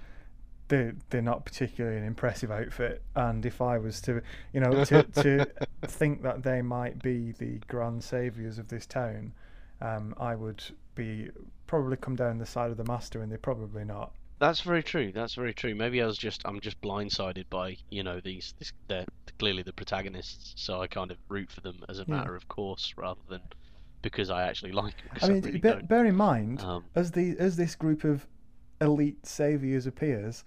[0.68, 3.02] they're, they're not particularly an impressive outfit.
[3.16, 4.22] And if I was to,
[4.54, 5.46] you know, to, to
[5.88, 9.34] think that they might be the grand saviours of this town,
[9.82, 10.64] um, I would
[10.96, 11.30] be
[11.68, 14.14] probably come down the side of the master, and they're probably not.
[14.40, 18.04] that's very true that's very true maybe i was just i'm just blindsided by you
[18.04, 19.06] know these this they're
[19.40, 22.16] clearly the protagonists so i kind of root for them as a Yeah.
[22.16, 23.42] matter of course rather than
[24.02, 27.36] because i actually like them I mean, really bear, bear in mind, Um, as the
[27.40, 28.28] as this group of
[28.82, 30.44] elite saviours appears,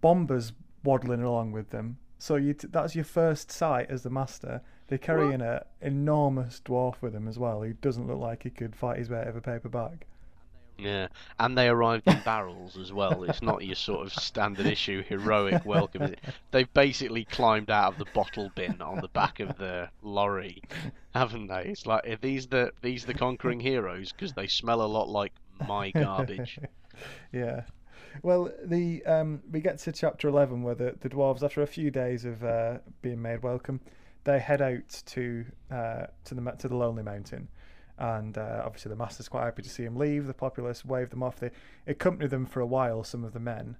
[0.00, 0.52] Bombur's
[0.84, 1.98] waddling along with them.
[2.18, 4.62] So you t- that's your first sight as the master.
[4.88, 7.62] They're carrying in a enormous dwarf with him as well.
[7.62, 10.06] Who doesn't look like he could fight his way out of a paper bag.
[10.78, 11.08] Yeah,
[11.38, 13.24] and they arrived in barrels as well.
[13.24, 16.14] It's not your sort of standard issue heroic welcome.
[16.50, 20.62] They've basically climbed out of the bottle bin on the back of the lorry,
[21.14, 21.62] haven't they?
[21.64, 25.32] It's like are these the these the conquering heroes because they smell a lot like
[25.66, 26.58] my garbage.
[27.32, 27.62] yeah.
[28.22, 31.90] Well, the um, we get to chapter eleven where the, the dwarves, after a few
[31.90, 33.80] days of uh, being made welcome,
[34.24, 37.48] they head out to uh, to the to the Lonely Mountain,
[37.98, 40.26] and uh, obviously the master's quite happy to see him leave.
[40.26, 41.38] The populace wave them off.
[41.40, 41.50] They
[41.86, 43.76] accompany them for a while, some of the men,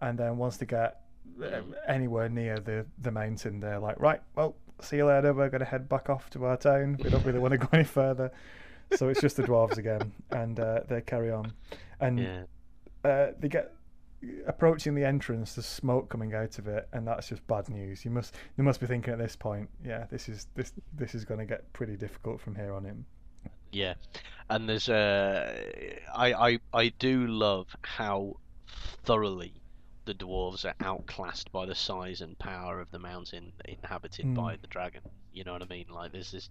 [0.00, 1.00] and then once they get
[1.42, 5.32] uh, anywhere near the the mountain, they're like, right, well, see you later.
[5.32, 6.98] We're going to head back off to our town.
[7.02, 8.30] We don't really want to go any further.
[8.96, 11.52] So it's just the dwarves again, and uh, they carry on,
[12.00, 12.42] and Yeah.
[13.04, 13.72] Uh, they get
[14.46, 15.54] approaching the entrance.
[15.54, 18.04] There's smoke coming out of it, and that's just bad news.
[18.04, 21.24] You must they must be thinking at this point, yeah, this is this this is
[21.24, 23.04] going to get pretty difficult from here on in.
[23.70, 23.94] Yeah,
[24.50, 25.54] and there's uh,
[26.14, 28.36] I I I do love how
[29.04, 29.52] thoroughly
[30.06, 34.60] the dwarves are outclassed by the size and power of the mountain inhabited by Mm.
[34.62, 35.02] the dragon.
[35.34, 35.84] You know what I mean?
[35.90, 36.48] Like there's this,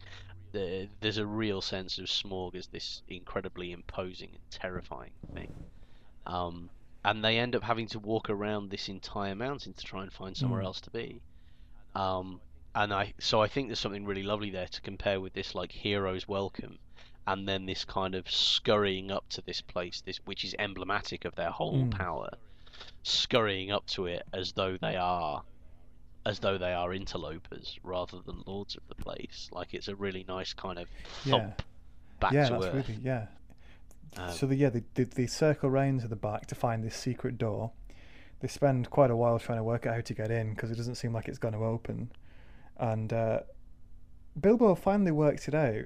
[0.52, 5.52] the, there's a real sense of Smaug as this incredibly imposing and terrifying thing.
[6.28, 6.70] Um,
[7.04, 10.38] and they end up having to walk around this entire mountain to try and find
[10.38, 10.66] somewhere Mm.
[10.66, 11.22] else to be.
[11.96, 12.42] Um,
[12.76, 15.72] and I so I think there's something really lovely there to compare with this like
[15.72, 16.78] hero's welcome,
[17.26, 21.34] and then this kind of scurrying up to this place, this which is emblematic of
[21.36, 21.92] their whole Mm.
[21.92, 22.30] power,
[23.04, 25.44] scurrying up to it as though they are,
[26.26, 29.50] as though they are interlopers rather than lords of the place.
[29.52, 30.88] Like it's a really nice kind of
[31.26, 31.32] Yeah.
[31.32, 31.62] thump
[32.20, 32.90] back yeah, to that's earth.
[32.90, 33.28] really yeah.
[34.16, 36.96] Um, so the, yeah, they, they they circle round to the back to find this
[36.96, 37.72] secret door.
[38.40, 40.76] They spend quite a while trying to work out how to get in because it
[40.76, 42.12] doesn't seem like it's going to open.
[42.78, 43.40] And uh,
[44.40, 45.86] Bilbo finally works it out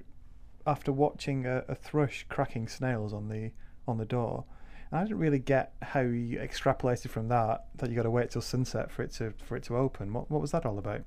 [0.67, 3.51] after watching a, a thrush cracking snails on the
[3.87, 4.45] on the door.
[4.91, 8.31] And I didn't really get how you extrapolated from that that you got to wait
[8.31, 10.13] till sunset for it to for it to open.
[10.13, 11.01] What what was that all about?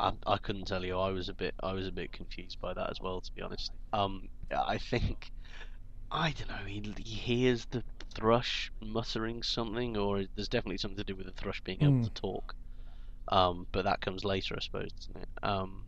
[0.00, 0.98] I, I couldn't tell you.
[0.98, 3.42] I was a bit I was a bit confused by that as well, to be
[3.42, 3.72] honest.
[3.92, 5.30] Um, I think
[6.10, 6.64] I don't know.
[6.66, 7.84] He, he hears the
[8.14, 12.02] thrush muttering something, or there's definitely something to do with the thrush being able Hmm.
[12.02, 12.54] to talk.
[13.32, 15.28] Um, but that comes later, I suppose, doesn't it?
[15.42, 15.86] Um,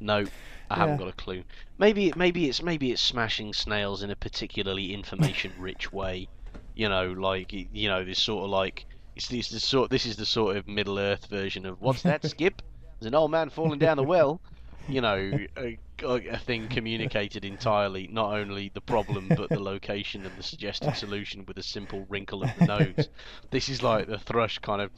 [0.00, 0.28] no,
[0.70, 0.98] I haven't Yeah.
[0.98, 1.44] got a clue.
[1.78, 6.28] Maybe maybe it's maybe it's smashing snails in a particularly information-rich way.
[6.74, 10.16] You know, like you know, this sort of like it's this the sort this is
[10.16, 12.62] the sort of Middle Earth version of what's that, Skip?
[13.00, 14.40] There's an old man falling down the well.
[14.88, 20.36] You know, a, a thing communicated entirely, not only the problem but the location and
[20.36, 23.08] the suggested solution with a simple wrinkle of the nose.
[23.52, 24.90] This is like the thrush kind of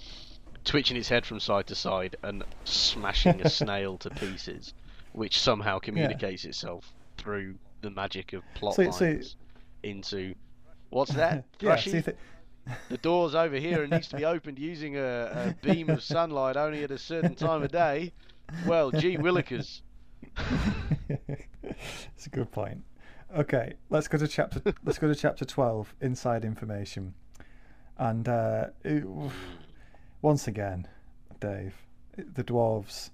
[0.64, 4.72] twitching its head from side to side and smashing a snail to pieces,
[5.12, 9.20] which somehow communicates itself through the magic of plot So- so-
[9.82, 10.34] into
[10.88, 11.44] what's that?
[11.61, 11.90] yeah, Thrushy?
[11.90, 12.12] so you thi-
[12.88, 16.56] the door's over here and needs to be opened using a, a beam of sunlight
[16.56, 18.12] only at a certain time of day.
[18.66, 19.80] Well, gee willikers.
[22.14, 22.84] It's a good point.
[23.36, 24.60] Okay, let's go to chapter.
[24.84, 25.94] let's go to chapter twelve.
[26.00, 27.14] Inside information,
[27.98, 29.04] and uh, it-
[30.20, 30.86] once again,
[31.40, 31.74] Dave,
[32.16, 33.10] the dwarves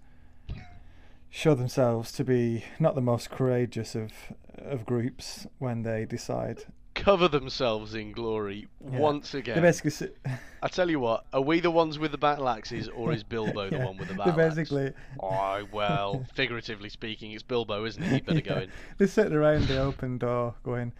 [1.31, 4.13] show themselves to be not the most courageous of
[4.59, 6.65] of groups when they decide.
[6.99, 8.99] Cover themselves in glory Yeah.
[8.99, 9.63] once again.
[9.63, 9.91] basically,
[10.27, 13.23] s- I tell you what, are we the ones with the battle axes or is
[13.23, 14.55] Bilbo the one with the battle axe?
[14.57, 18.13] basically Oh, well, figuratively speaking, it's Bilbo, isn't it?
[18.13, 18.71] He better go in.
[18.99, 20.93] They're sitting around the open door going,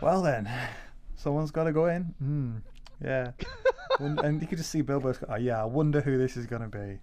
[0.00, 0.50] well then,
[1.16, 2.02] someone's got to go in.
[2.18, 2.56] Hmm.
[3.04, 3.32] Yeah.
[4.00, 6.68] And you could just see Bilbo's, oh yeah, I wonder who this is going to
[6.68, 6.98] be.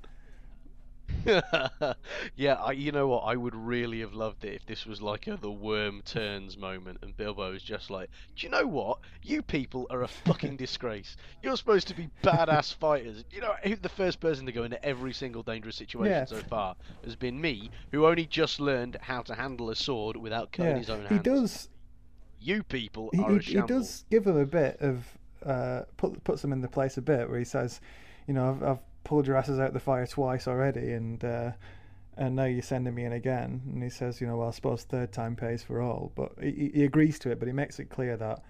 [2.36, 3.21] yeah, I, you know what?
[3.21, 6.99] I would really have loved it if this was like a the worm turns moment,
[7.01, 8.99] and Bilbo was just like, "Do you know what?
[9.23, 11.15] You people are a fucking disgrace.
[11.41, 13.23] You're supposed to be badass fighters.
[13.32, 16.26] You know, the first person to go into every single dangerous situation Yeah.
[16.26, 20.51] so far has been me, who only just learned how to handle a sword without
[20.51, 20.78] cutting Yeah.
[20.80, 21.11] his own hands.
[21.11, 21.69] He does,
[22.39, 25.05] You people he, are he, a he does give them a bit of,
[25.45, 27.82] uh, put, puts them in the place a bit where he says,
[28.28, 31.51] you know, I've, I've pulled your asses out the fire twice already and, uh,
[32.17, 33.61] and now you're sending me in again.
[33.71, 36.11] And he says, you know, well, I suppose third time pays for all.
[36.15, 38.43] But he, he agrees to it, but he makes it clear that,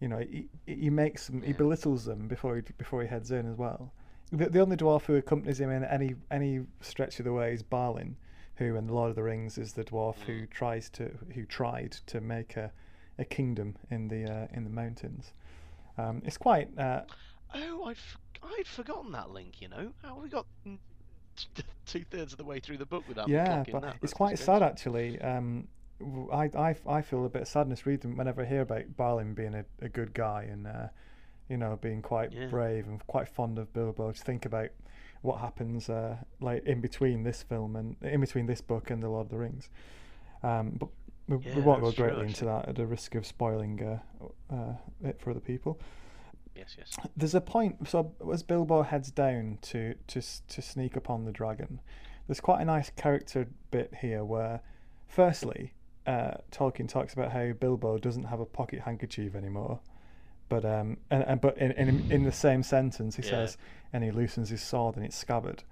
[0.00, 3.50] you know, he, he makes them, he belittles them before he before he heads in
[3.50, 3.92] as well.
[4.32, 7.62] The, the only dwarf who accompanies him in any any stretch of the way is
[7.62, 8.16] Balin,
[8.56, 11.92] who in the Lord of the Rings is the dwarf who tries to who tried
[12.08, 12.70] to make a,
[13.18, 15.32] a kingdom in the uh, in the mountains.
[15.96, 17.02] Um, it's quite uh,
[17.54, 19.60] Oh, I'd f- I'd forgotten that link.
[19.60, 20.46] You know, how have we got
[21.86, 23.94] two thirds of the way through the book without yeah, but that?
[23.94, 25.20] it's That's quite sad actually.
[25.20, 25.68] Um,
[26.32, 29.54] I, I, I feel a bit of sadness reading whenever I hear about Balin being
[29.54, 30.88] a, a good guy and uh,
[31.48, 32.46] you know being quite Yeah.
[32.46, 34.12] brave and quite fond of Bilbo.
[34.12, 34.68] Just think about
[35.22, 39.08] what happens uh, like in between this film and in between this book and the
[39.08, 39.70] Lord of the Rings.
[40.42, 40.88] Um, but
[41.28, 44.54] we, we won't go that's true, greatly into that at the risk of spoiling uh,
[44.54, 45.80] uh, it for other people.
[46.56, 46.96] Yes, yes.
[47.16, 47.88] There's a point.
[47.88, 51.80] So as Bilbo heads down to to to sneak upon the dragon,
[52.26, 54.60] there's quite a nice character bit here where,
[55.06, 55.74] firstly,
[56.06, 59.80] uh, Tolkien talks about how Bilbo doesn't have a pocket handkerchief anymore,
[60.48, 63.30] But um, and, and but in, in in the same sentence he Yeah.
[63.30, 63.58] says,
[63.92, 65.64] and he loosens his sword and it's scabbard,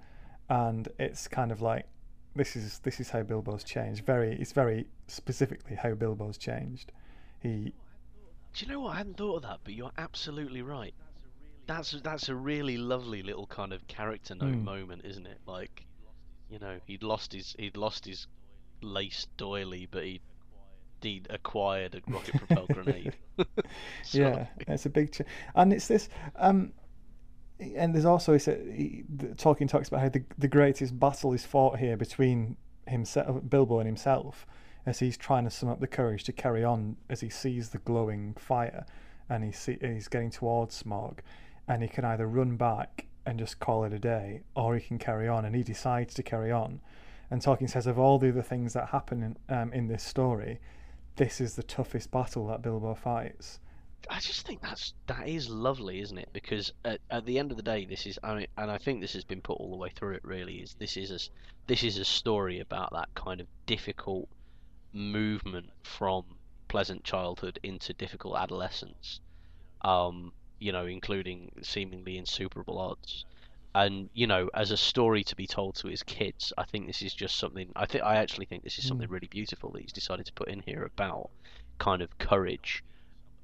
[0.49, 1.85] and it's kind of like,
[2.35, 4.05] this is this is how Bilbo's changed.
[4.05, 6.91] Very, it's very specifically how Bilbo's changed.
[7.39, 7.73] He
[8.55, 8.93] Do you know what?
[8.93, 10.93] I hadn't thought of that, but you're absolutely right.
[11.67, 14.63] That's that's a really lovely little kind of character note Mm.
[14.63, 15.39] moment, isn't it?
[15.45, 15.85] Like,
[16.49, 18.27] you know, he'd lost his he'd lost his
[18.81, 20.21] lace doily, but he
[21.01, 23.15] he'd acquired a rocket propelled grenade.
[24.03, 25.21] So- yeah, it's a big, ch-
[25.55, 26.07] and it's this.
[26.37, 26.71] Um,
[27.59, 31.45] and there's also he, he, the Tolkien talks about how the the greatest battle is
[31.45, 32.55] fought here between
[32.87, 34.45] himself, Bilbo, and himself,
[34.85, 37.79] as he's trying to sum up the courage to carry on as he sees the
[37.79, 38.85] glowing fire,
[39.29, 41.19] and he see, he's getting towards Smaug,
[41.67, 44.99] and he can either run back and just call it a day, or he can
[44.99, 46.79] carry on, and he decides to carry on.
[47.31, 50.59] And Tolkien says of all the other things that happen in, um, in this story,
[51.15, 53.59] this is the toughest battle that Bilbo fights.
[54.07, 56.29] I just think that's that is lovely, isn't it?
[56.31, 59.01] Because at, at the end of the day, this is I mean, and I think
[59.01, 60.23] this has been put all the way through it.
[60.23, 61.19] Really, is this is a
[61.65, 64.29] this is a story about that kind of difficult
[64.95, 66.23] movement from
[66.67, 69.19] pleasant childhood into difficult adolescence.
[69.81, 73.25] Um, you know, including seemingly insuperable odds.
[73.75, 77.01] And you know, as a story to be told to his kids, I think this
[77.01, 77.71] is just something.
[77.75, 80.47] I think I actually think this is something really beautiful that he's decided to put
[80.47, 81.29] in here about
[81.77, 82.83] kind of courage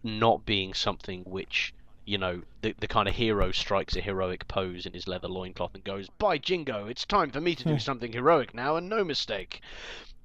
[0.03, 1.73] not being something which
[2.05, 5.75] you know the the kind of hero strikes a heroic pose in his leather loincloth
[5.75, 9.03] and goes by jingo it's time for me to do something heroic now and no
[9.03, 9.61] mistake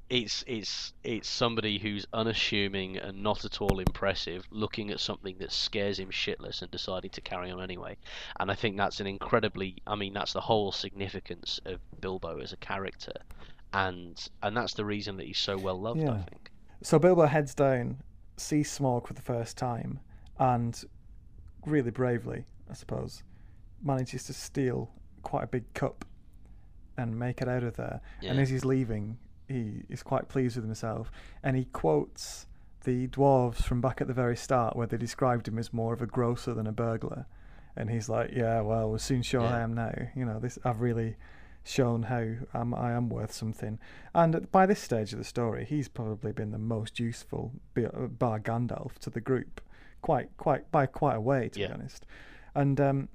[0.09, 5.51] it's it's it's somebody who's unassuming and not at all impressive looking at something that
[5.51, 7.97] scares him shitless and deciding to carry on anyway
[8.39, 12.53] and i think that's an incredibly i mean that's the whole significance of bilbo as
[12.53, 13.13] a character
[13.73, 16.23] and and that's the reason that he's so well loved i Yeah.
[16.31, 16.51] think
[16.83, 18.03] So Bilbo heads down,
[18.37, 19.99] sees Smaug for the first time,
[20.39, 20.85] and
[21.65, 23.23] really bravely, I suppose,
[23.83, 24.93] manages to steal
[25.23, 26.05] quite a big cup
[26.97, 28.01] and make it out of there.
[28.23, 29.19] And as he's leaving,
[29.49, 31.11] he is quite pleased with himself,
[31.43, 32.47] and he quotes
[32.85, 36.03] the dwarves from back at the very start, where they described him as more of
[36.03, 37.27] a grocer than a burglar.
[37.77, 39.93] And he's like, "Yeah, well, we'll soon show I am now.
[40.15, 41.17] You know, this I've really."
[41.69, 42.25] shown how
[42.55, 43.81] um, I am worth something.
[44.15, 48.39] And by this stage of the story, he's probably been the most useful, uh, bar
[48.39, 49.61] Gandalf, to the group,
[50.01, 51.67] quite, quite by quite a way, to Yeah.
[51.67, 52.07] be honest.
[52.55, 53.09] And um,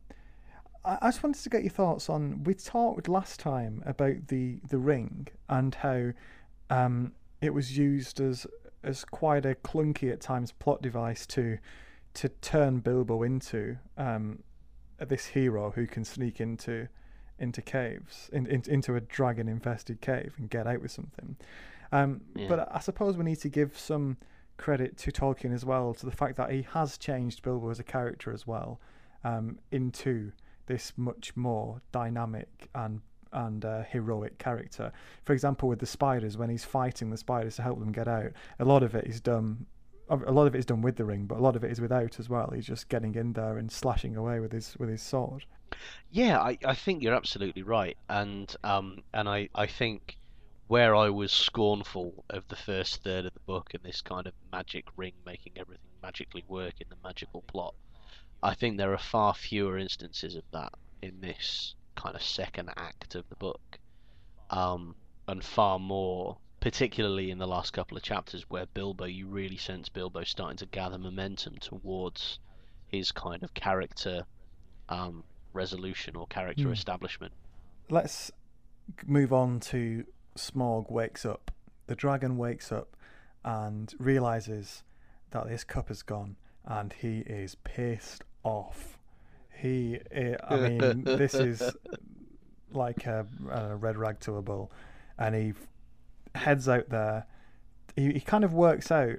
[0.84, 2.44] I just wanted to get your thoughts on.
[2.44, 6.12] We talked last time about the the ring and how
[6.70, 8.48] um, it was used as
[8.84, 11.58] as quite a clunky at times plot device to
[12.16, 14.40] to turn Bilbo into um,
[14.98, 16.88] this hero who can sneak into
[17.40, 21.36] into caves, in, in, into a dragon infested cave and get out with something.
[21.92, 22.48] Um, Yeah.
[22.48, 24.18] But I suppose we need to give some
[24.58, 27.84] credit to Tolkien as well to the fact that he has changed Bilbo as a
[27.84, 28.80] character as well
[29.24, 30.32] um, into
[30.72, 33.02] this much more dynamic and
[33.34, 34.92] and uh, heroic character.
[35.24, 38.32] For example, with the spiders, when he's fighting the spiders to help them get out,
[38.60, 39.66] a lot of it is done.
[40.10, 41.80] A lot of it is done with the ring, but a lot of it is
[41.80, 42.52] without as well.
[42.54, 45.46] He's just getting in there and slashing away with his with his sword.
[46.10, 50.18] Yeah, I, I think you're absolutely right, and um and I, I think
[50.68, 54.34] where I was scornful of the first third of the book and this kind of
[54.52, 57.74] magic ring making everything magically work in the magical plot,
[58.44, 63.16] I think there are far fewer instances of that in this kind of second act
[63.16, 63.80] of the book,
[64.50, 64.96] um
[65.28, 69.88] and far more, particularly in the last couple of chapters where Bilbo, you really sense
[69.88, 72.40] Bilbo starting to gather momentum towards
[72.88, 74.26] his kind of character
[74.90, 75.24] um,
[75.54, 76.74] resolution or character Hmm.
[76.74, 77.34] establishment.
[77.90, 78.32] Let's
[79.06, 81.52] move on to Smaug wakes up.
[81.88, 82.98] The dragon wakes up
[83.46, 84.84] and realizes
[85.30, 86.36] that this cup is gone,
[86.66, 88.98] and he is pissed off.
[89.58, 91.62] He, eh, I mean, this is
[92.72, 94.72] like a, a red rag to a bull,
[95.18, 95.54] and he
[96.36, 97.26] heads out there.
[97.96, 99.18] He, he kind of works out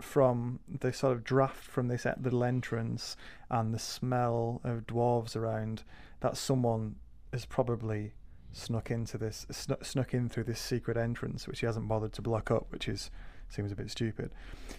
[0.00, 3.16] from the sort of draft from this little entrance
[3.50, 5.82] and the smell of dwarves around
[6.20, 6.96] that someone
[7.32, 8.12] has probably
[8.52, 12.22] snuck into this snuck, snuck in through this secret entrance which he hasn't bothered to
[12.22, 13.10] block up which is
[13.48, 14.30] seems a bit stupid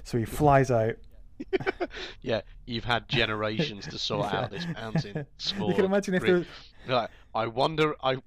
[0.04, 0.96] so he flies out
[2.22, 5.26] Yeah, you've had generations to sort out this mountain.
[5.60, 8.18] you can imagine if there I wonder, I,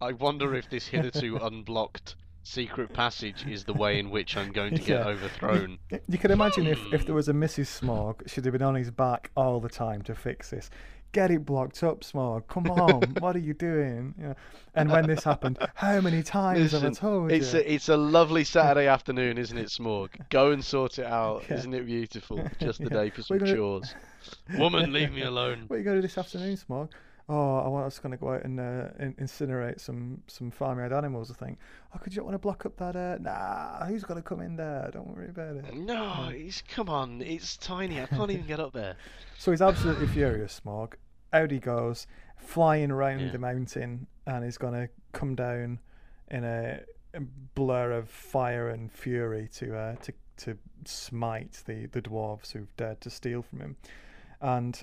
[0.00, 4.74] I wonder if this hitherto unblocked secret passage is the way in which I'm going
[4.74, 5.08] to get Yeah.
[5.08, 5.78] overthrown.
[6.08, 7.14] You can imagine if, if there hmm.
[7.14, 7.80] was a Mrs.
[7.80, 10.70] Smaug, she'd have been on his back all the time to fix this.
[11.12, 12.46] Get it blocked up, Smaug.
[12.48, 14.14] Come on, what are you doing?
[14.18, 14.34] You know,
[14.74, 17.60] and when this happened, how many times have I told it's you?
[17.60, 20.10] a, it's a lovely Saturday afternoon, isn't it, Smaug?
[20.28, 21.44] Go and sort it out.
[21.48, 21.56] Yeah.
[21.56, 22.46] Isn't it beautiful?
[22.60, 23.02] Just the Yeah.
[23.04, 23.94] day for some gonna- chores.
[24.58, 25.64] Woman, leave me alone.
[25.68, 26.90] What are you going to do this afternoon, Smaug?
[27.30, 28.88] Oh, I was going to go out and uh,
[29.20, 31.30] incinerate some some farmyard animals.
[31.30, 31.58] I think.
[31.94, 32.96] Oh, could you want to block up that?
[32.96, 33.18] Uh...
[33.20, 34.88] Nah, who's going to come in there?
[34.92, 35.74] Don't worry about it.
[35.74, 37.20] No, it's come on.
[37.20, 38.00] It's tiny.
[38.00, 38.96] I can't even get up there.
[39.40, 40.94] So he's absolutely furious, Smaug.
[41.32, 42.08] Out he goes,
[42.38, 43.30] flying around Yeah.
[43.30, 45.78] the mountain, and he's going to come down
[46.28, 46.80] in a,
[47.14, 47.20] a
[47.54, 53.00] blur of fire and fury to uh, to to smite the, the dwarves who've dared
[53.02, 53.76] to steal from him.
[54.40, 54.82] And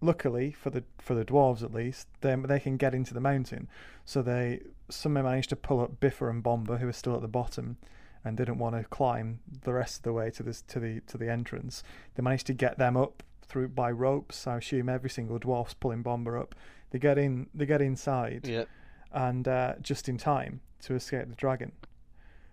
[0.00, 3.68] luckily for the for the dwarves at least, they they can get into the mountain.
[4.04, 7.28] So they somehow managed to pull up Bifur and Bombur, who are still at the
[7.28, 7.76] bottom,
[8.24, 11.18] and didn't want to climb the rest of the way to this to the to
[11.18, 11.82] the entrance.
[12.14, 14.46] They managed to get them up through by ropes.
[14.46, 16.54] I assume every single dwarf's pulling Bombur up.
[16.90, 17.48] They get in.
[17.54, 18.64] They get inside Yeah.
[19.12, 21.72] and uh, just in time to escape the dragon.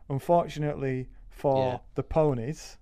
[0.09, 1.77] Unfortunately for Yeah.
[1.95, 2.77] the ponies,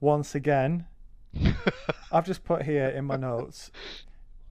[0.00, 0.86] once again,
[2.12, 3.70] I've just put here in my notes.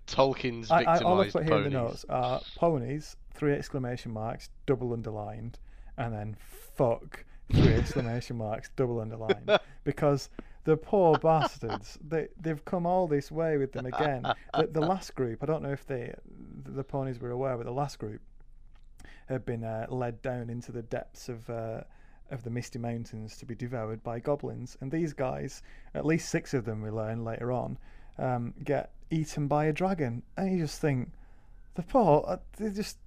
[0.08, 1.68] Tolkien's I, I, all I've put here ponies.
[1.68, 5.60] in the notes are ponies, three exclamation marks, double underlined,
[5.98, 6.36] and then
[6.76, 7.24] fuck,
[7.54, 9.60] three exclamation marks, double underlined.
[9.84, 10.30] Because
[10.64, 14.26] the poor bastards, they, they've come all this way with them again.
[14.58, 16.14] The, the last group, I don't know if they,
[16.66, 18.22] the ponies were aware, but the last group
[19.28, 21.82] had been uh, led down into the depths of uh,
[22.32, 24.78] of the Misty Mountains to be devoured by goblins.
[24.82, 25.62] And these guys,
[25.94, 27.78] at least six of them, we learn later on,
[28.18, 30.24] um, get eaten by a dragon.
[30.38, 31.12] And you just think,
[31.76, 32.98] the poor, uh, they're just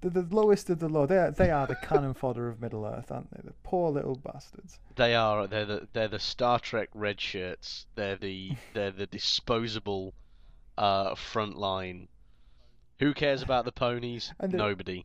[0.00, 1.06] the, the lowest of the low.
[1.06, 3.40] They are, they are the cannon fodder of Middle Earth, aren't they?
[3.44, 4.78] The poor little bastards.
[4.96, 5.46] They are.
[5.46, 7.86] They're the they're the Star Trek red shirts.
[7.94, 10.12] They're the they're the disposable
[10.76, 12.08] uh, front line.
[12.98, 14.32] Who cares about the ponies?
[14.40, 15.04] And the- Nobody.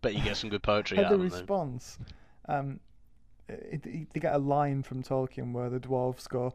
[0.00, 1.40] Bet you get some good poetry And out the of them.
[1.40, 1.98] response,
[2.48, 2.78] um,
[3.48, 6.52] it, it- they get a line from Tolkien where the dwarves go,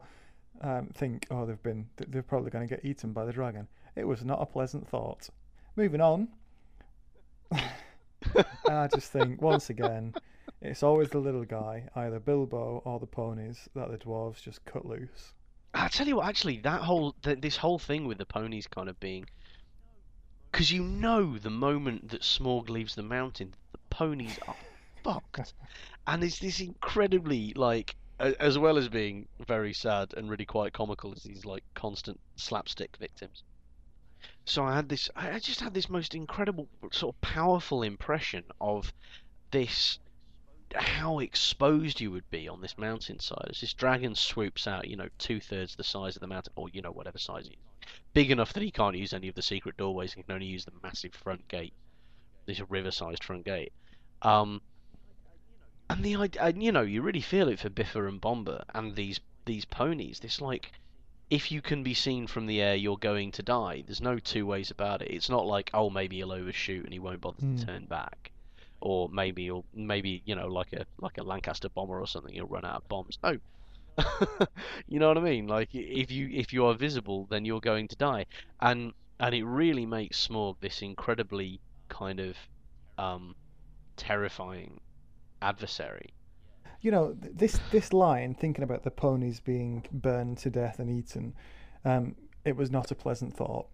[0.60, 3.66] um, think, oh, they've been, they're probably going to get eaten by the dragon.
[3.96, 5.28] It was not a pleasant thought.
[5.76, 6.28] Moving on.
[8.68, 10.14] I just think, once again,
[10.62, 14.86] it's always the little guy, either Bilbo or the ponies, that the dwarves just cut
[14.86, 15.32] loose.
[15.74, 18.88] I tell you what, actually, that whole th- this whole thing with the ponies kind
[18.88, 19.26] of being,
[20.50, 24.54] because you know the moment that Smaug leaves the mountain, the ponies are
[25.04, 25.54] fucked,
[26.06, 31.12] and it's this incredibly like, as well as being very sad and really quite comical,
[31.12, 33.44] as these like constant slapstick victims.
[34.46, 38.92] So I had this, I just had this most incredible, sort of powerful impression of
[39.50, 39.98] this
[40.74, 45.08] how exposed you would be on this mountainside as this dragon swoops out, you know,
[45.18, 48.30] two thirds the size of the mountain, or you know, whatever size it is, big
[48.30, 50.12] enough that he can't use any of the secret doorways.
[50.12, 51.74] He can only use the massive front gate,
[52.46, 53.72] this river-sized front gate.
[54.22, 54.62] Um,
[55.94, 59.20] and the idea, you know, you really feel it for Bifur and Bombur and these
[59.46, 60.20] these ponies.
[60.20, 60.72] This like,
[61.30, 63.82] if you can be seen from the air, you're going to die.
[63.86, 65.10] There's no two ways about it.
[65.10, 67.56] It's not like, oh, maybe he'll overshoot and he won't bother Hmm.
[67.56, 68.30] to turn back
[68.80, 72.46] or maybe you'll maybe you know like a like a Lancaster bomber or something you'll
[72.48, 73.18] run out of bombs.
[73.22, 73.38] No,
[74.88, 75.46] you know what I mean.
[75.46, 78.26] Like if you if you are visible, then you're going to die,
[78.60, 82.36] and and it really makes Smaug this incredibly kind of
[82.98, 83.34] um,
[83.96, 84.80] terrifying
[85.44, 86.10] adversary.
[86.80, 91.34] you know this this line thinking about the ponies being burned to death and eaten
[91.84, 93.66] um, it was not a pleasant thought.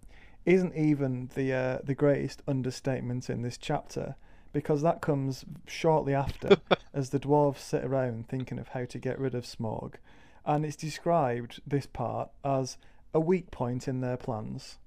[0.47, 4.17] Isn't even the uh, the greatest understatement in this chapter
[4.53, 6.57] because that comes shortly after
[6.95, 9.95] as the dwarves sit around thinking of how to get rid of Smaug.
[10.45, 12.77] And it's described this part as
[13.13, 14.79] a weak point in their plans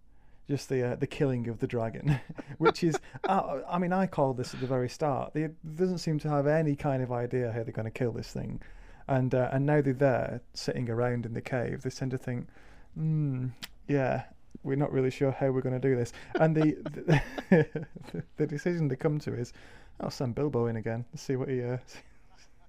[0.49, 2.19] just the uh, the killing of the dragon,
[2.57, 2.97] which is,
[3.29, 5.33] uh, I mean, I called this at the very start.
[5.33, 8.31] They doesn't seem to have any kind of idea how they're going to kill this
[8.31, 8.61] thing,
[9.07, 11.81] and uh, and now they're there sitting around in the cave.
[11.81, 12.47] They tend to think,
[12.95, 13.47] hmm,
[13.87, 14.23] yeah,
[14.63, 18.87] we're not really sure how we're going to do this, and the the, the decision
[18.87, 19.53] they come to is,
[19.99, 21.77] I'll send Bilbo in again, see what he uh,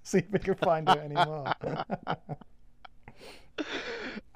[0.03, 1.53] see if we can find out any more.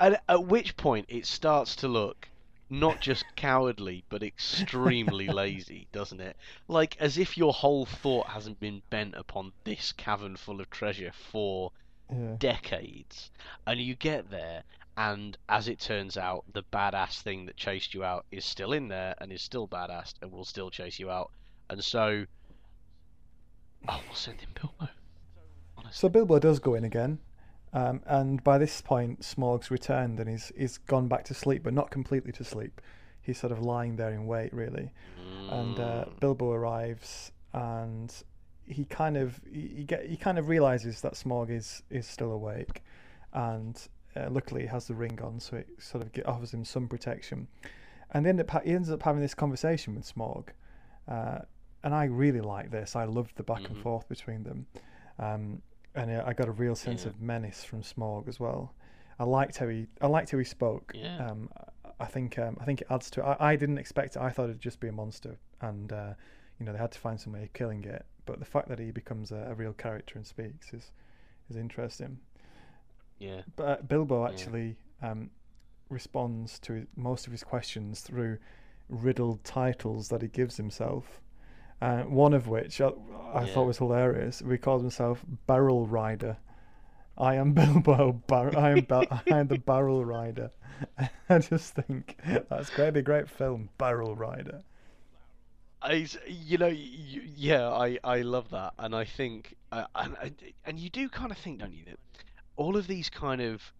[0.00, 2.28] And at which point it starts to look
[2.70, 6.36] not just cowardly but extremely lazy, doesn't it?
[6.66, 11.12] Like as if your whole thought hasn't been bent upon this cavern full of treasure
[11.12, 11.72] for
[12.10, 12.34] yeah.
[12.38, 13.30] decades.
[13.66, 14.64] And you get there,
[14.96, 18.88] and as it turns out, the badass thing that chased you out is still in
[18.88, 21.30] there and is still badass and will still chase you out.
[21.70, 22.24] And so,
[23.88, 24.90] oh, we'll send in Bilbo.
[25.76, 25.92] Honestly.
[25.92, 27.18] So Bilbo does go in again,
[27.72, 31.74] um, and by this point, Smaug's returned and he's he's gone back to sleep, but
[31.74, 32.80] not completely to sleep.
[33.20, 34.90] he's sort of lying there in wait, really.
[35.50, 36.20] And uh, Mm.
[36.20, 38.10] Bilbo arrives, and
[38.66, 42.82] he kind of he, get he kind of realizes that Smaug is is still awake,
[43.32, 43.80] and
[44.16, 47.48] uh, luckily he has the ring on, so it sort of offers him some protection.
[48.12, 50.48] And up ha- he ends up having this conversation with Smaug,
[51.06, 51.40] uh,
[51.84, 52.96] and I really like this.
[52.96, 53.82] I loved the back and Mhm.
[53.82, 54.66] forth between them,
[55.18, 55.62] um,
[55.98, 57.10] and uh, I got a real sense Yeah.
[57.10, 58.74] of menace from Smaug as well.
[59.18, 60.92] I liked how he I liked how he spoke.
[60.94, 61.26] Yeah.
[61.26, 61.50] Um,
[62.00, 63.24] I- think um, I think it adds to it.
[63.24, 64.22] I, I didn't expect it.
[64.22, 66.14] I thought it'd just be a monster, and uh,
[66.58, 68.06] you know they had to find some way of killing it.
[68.26, 70.92] But the fact that he becomes a, a real character and speaks is
[71.50, 72.18] is interesting.
[73.18, 73.40] Yeah.
[73.56, 74.30] But uh, Bilbo Yeah.
[74.30, 75.30] actually um,
[75.88, 78.38] responds to most of his questions through
[78.88, 81.20] riddled titles that he gives himself.
[81.80, 82.88] Uh, one of which I,
[83.32, 83.54] I Yeah.
[83.54, 84.42] thought was hilarious.
[84.48, 86.36] He calls himself Barrel Rider.
[87.16, 88.12] I am Bilbo.
[88.26, 88.80] Bar- I am.
[88.84, 90.50] Ba- I am the Barrel Rider.
[91.28, 92.16] I just think
[92.48, 93.68] that's going to be a great film.
[93.78, 94.62] Barrel Rider.
[95.80, 96.74] I, you know, y
[97.36, 101.38] yeah, I, I love that, and I think, uh, and- and you do kind of
[101.38, 101.98] think, don't you, that
[102.56, 103.72] all of these kind of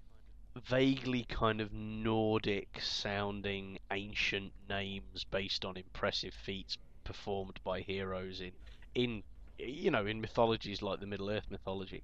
[0.69, 6.79] vaguely kind of Nordic sounding ancient names based on impressive feats
[7.09, 8.53] performed by heroes in
[8.95, 9.23] in
[9.59, 12.03] you know in mythologies like the Middle Earth mythology.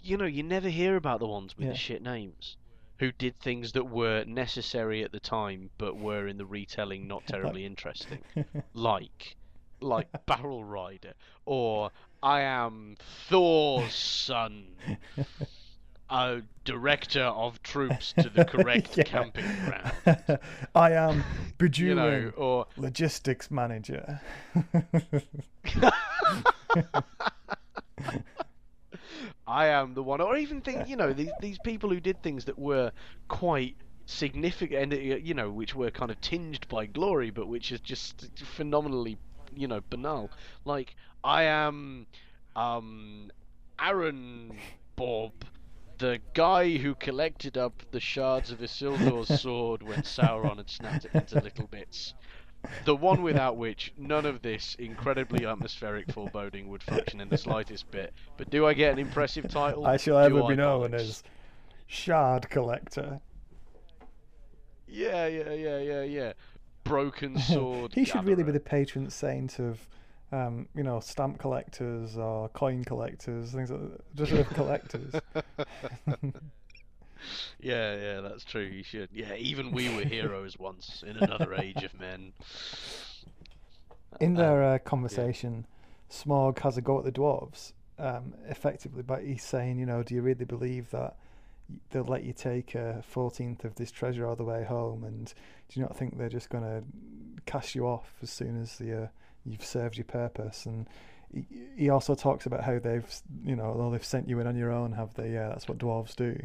[0.00, 1.72] You know, you never hear about the ones with Yeah.
[1.72, 2.56] the shit names.
[3.00, 7.26] Who did things that were necessary at the time, but were in the retelling not
[7.34, 8.22] terribly interesting
[8.74, 9.36] like
[9.80, 11.90] like Barrel Rider or
[12.22, 12.96] I am
[13.28, 14.76] Thor's son,
[16.10, 19.04] a director of troops to the correct Yeah.
[19.04, 20.40] camping ground.
[20.74, 21.24] I am
[21.76, 24.20] You know, or logistics manager.
[29.46, 32.44] I am the one, or even think you know these these people who did things
[32.46, 32.92] that were
[33.28, 33.76] quite
[34.06, 37.80] significant, and uh, you know, which were kind of tinged by glory, but which is
[37.80, 39.18] just phenomenally,
[39.54, 40.30] you know, banal.
[40.64, 40.94] Like
[41.24, 42.06] I am,
[42.56, 43.30] um,
[43.80, 44.58] Aaron
[44.96, 45.32] Bob,
[45.98, 51.10] the guy who collected up the shards of Isildur's sword when Sauron had snapped it
[51.14, 52.14] into little bits.
[52.84, 57.90] The one without which none of this incredibly atmospheric foreboding would function in the slightest
[57.90, 58.12] bit.
[58.36, 59.86] But do I get an impressive title?
[59.86, 61.22] I shall Do ever be known as
[61.86, 63.20] Shard Collector.
[64.88, 66.32] Yeah, yeah, yeah, yeah, yeah.
[66.84, 67.94] Broken sword.
[67.94, 69.88] he should really be the patron saint of,
[70.32, 74.16] um, you know, stamp collectors or coin collectors, things like that.
[74.16, 75.14] Just collectors.
[77.60, 78.70] Yeah, yeah, that's true.
[78.70, 79.08] He should.
[79.12, 82.32] Yeah, even we were heroes once in another age of men.
[84.20, 85.66] In their uh, conversation,
[86.10, 90.14] Smaug has a go at the dwarves, um, effectively, but he's saying, you know, do
[90.14, 91.16] you really believe that
[91.90, 95.34] they'll let you take a fourteenth of this treasure all the way home, and
[95.68, 96.82] do you not think they're just going to
[97.44, 99.06] cast you off as soon as the, uh,
[99.46, 100.66] you've served your purpose?
[100.66, 100.86] And
[101.76, 103.06] he, also talks about how they've,
[103.44, 105.32] you know, well, they've sent you in on your own, have they?
[105.32, 106.38] Yeah, that's what dwarves do.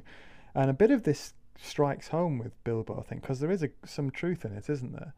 [0.55, 3.69] And a bit of this strikes home with Bilbo, I think, because there is a,
[3.85, 5.13] some truth in it, isn't there?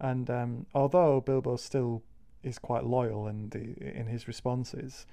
[0.00, 2.02] And um, although Bilbo still
[2.42, 5.06] is quite loyal and in his responses,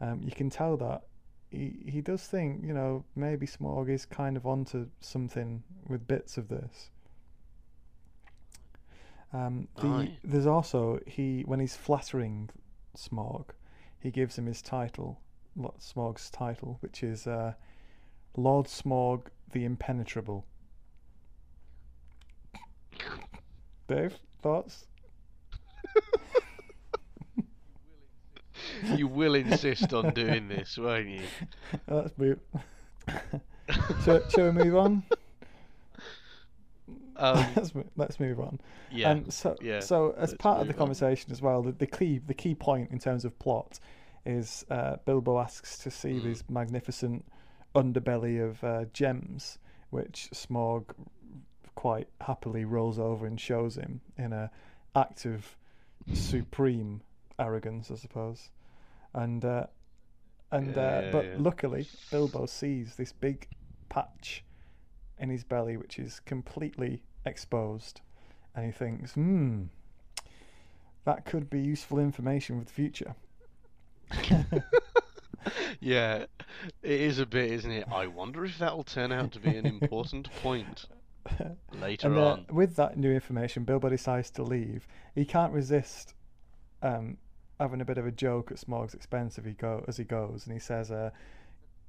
[0.00, 1.04] um, you can tell that
[1.50, 6.36] he he does think, you know, maybe Smaug is kind of onto something with bits
[6.36, 6.90] of this.
[9.34, 12.50] Um, the, there's also he when he's flattering
[12.96, 13.46] Smaug,
[13.98, 15.20] he gives him his title,
[15.80, 17.54] Smaug's title, which is uh,
[18.36, 20.46] Lord Smaug the Impenetrable.
[23.88, 24.86] Dave, thoughts?
[28.96, 31.22] You will insist on doing this, won't you?
[31.88, 32.38] Let's move.
[34.04, 35.02] shall, shall we move on?
[37.16, 38.60] Um, let's, let's move on.
[38.90, 39.10] yeah.
[39.10, 40.86] Um, so, yeah, so as part of the move on.
[40.86, 43.78] conversation as well, the, the key the key point in terms of plot
[44.26, 46.22] is uh, Bilbo asks to see Mm.
[46.24, 47.24] this magnificent
[47.74, 49.58] underbelly of uh, gems,
[49.90, 50.84] which Smaug
[51.74, 54.50] quite happily rolls over and shows him in a
[54.96, 55.56] act of
[56.12, 57.00] supreme
[57.38, 58.50] arrogance, I suppose.
[59.12, 59.66] And uh,
[60.50, 63.48] and uh, Yeah, but luckily Bilbo sees this big
[63.88, 64.44] patch
[65.24, 68.02] in his belly which is completely exposed,
[68.54, 69.64] and he thinks, hmm,
[71.04, 73.14] that could be useful information for the future.
[75.80, 76.26] yeah,
[76.82, 77.86] it is a bit, isn't it?
[77.90, 80.84] I wonder if that'll turn out to be an important point
[81.80, 82.46] later and uh, on.
[82.50, 84.86] with that new information, Bilbo decides to leave.
[85.14, 86.14] He can't resist
[86.82, 87.16] um,
[87.58, 90.44] having a bit of a joke at Smaug's expense if he go as he goes,
[90.44, 91.10] and he says, uh,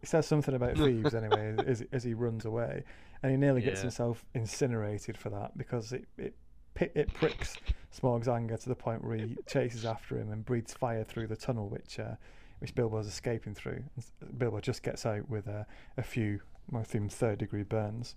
[0.08, 2.84] says something about thieves anyway as, as he runs away,
[3.24, 3.84] and he nearly gets Yeah.
[3.84, 6.36] himself incinerated for that because it, it
[6.78, 7.58] it pricks
[7.92, 11.38] Smaug's anger to the point where he chases after him and breathes fire through the
[11.38, 12.16] tunnel, which uh,
[12.60, 13.84] which Bilbo's escaping through.
[13.96, 15.64] And Bilbo just gets out with uh,
[15.98, 16.42] a few,
[16.76, 18.16] I think, third degree burns,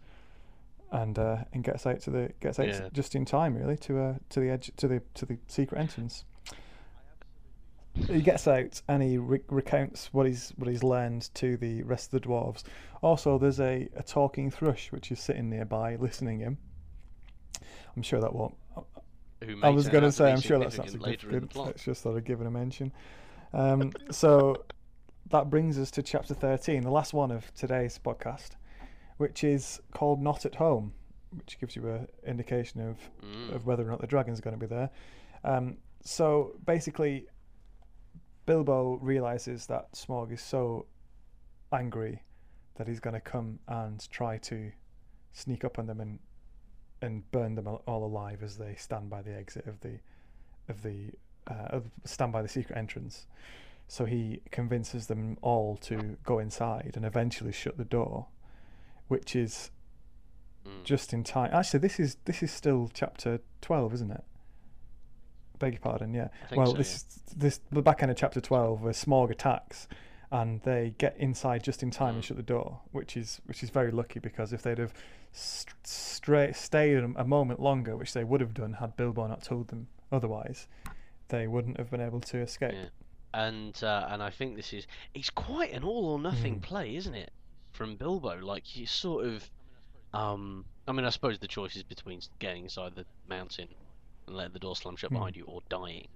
[0.90, 2.88] and uh, and gets out to the gets out Yeah.
[2.92, 6.24] just in time, really, to uh, to the edge to the to the secret entrance.
[8.06, 12.12] He gets out and he re- recounts what he's what he's learned to the rest
[12.12, 12.62] of the dwarves.
[13.02, 16.58] Also, there's a, a talking thrush which is sitting nearby listening him.
[17.96, 18.54] I'm sure that won't.
[19.44, 21.66] Who I was going to say, I'm sure that's not significant later in plot.
[21.68, 22.92] Let's just sort of give it a mention.
[23.52, 24.64] Um, so
[25.30, 28.50] that brings us to chapter 13, the last one of today's podcast,
[29.18, 30.92] which is called Not at Home,
[31.36, 33.54] which gives you an indication of, Mm.
[33.54, 34.90] of whether or not the dragon's going to be there.
[35.44, 37.26] Um, so basically,
[38.48, 40.86] Bilbo realizes that Smaug is so
[41.70, 42.22] angry
[42.76, 44.72] that he's going to come and try to
[45.32, 46.18] sneak up on them and
[47.02, 50.00] and burn them all- alive as they stand by the exit of the
[50.68, 51.10] of the
[51.46, 53.26] uh, of- stand by the secret entrance.
[53.86, 58.28] So he convinces them all to go inside and eventually shut the door,
[59.08, 59.70] which is
[60.64, 60.84] Mm.
[60.84, 61.50] just in time.
[61.52, 64.24] Actually, this is this is still chapter twelve, isn't it?
[65.58, 66.14] Beg your pardon.
[66.14, 66.28] Yeah.
[66.54, 67.02] Well, so, this
[67.36, 69.88] this the back end of chapter twelve, where Smaug attacks,
[70.30, 72.26] and they get inside just in time and Mm.
[72.26, 74.92] shut the door, which is which is very lucky because if they'd have
[75.32, 79.68] st- straight stayed a moment longer, which they would have done had Bilbo not told
[79.68, 80.68] them otherwise,
[81.28, 82.72] they wouldn't have been able to escape.
[82.74, 82.88] Yeah.
[83.34, 86.62] And uh, and I think this is it's quite an all or nothing Mm.
[86.62, 87.30] play, isn't it?
[87.72, 89.50] From Bilbo, like you sort of,
[90.14, 93.68] um, I mean, I suppose the choice is between getting inside the mountain
[94.28, 95.14] and let the door slam shut Mm.
[95.14, 96.08] behind you, or dying.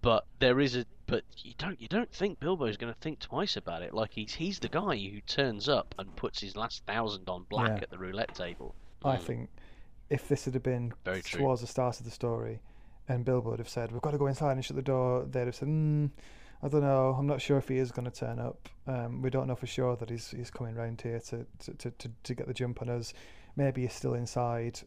[0.00, 3.56] But there is a, but you don't you don't think Bilbo's going to think twice
[3.56, 3.92] about it.
[3.92, 7.68] Like he's he's the guy who turns up and puts his last thousand on black
[7.78, 7.82] Yeah.
[7.82, 8.74] at the roulette table.
[9.04, 9.20] I Mm.
[9.22, 9.50] think
[10.08, 11.40] if this had been Very true.
[11.40, 12.60] towards the start of the story,
[13.08, 15.46] and Bilbo would have said, "We've got to go inside and shut the door," they'd
[15.46, 16.10] have said, mm,
[16.62, 17.14] "I don't know.
[17.14, 18.68] I'm not sure if he is going to turn up.
[18.86, 21.90] Um, we don't know for sure that he's he's coming round here to to, to,
[21.90, 23.12] to to get the jump on us.
[23.56, 24.80] Maybe he's still inside.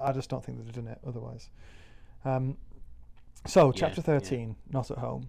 [0.00, 1.50] I just don't think they'd have done it otherwise."
[2.24, 2.56] Um,
[3.46, 4.04] so, Yeah, chapter yeah.
[4.04, 5.28] thirteen, not at home.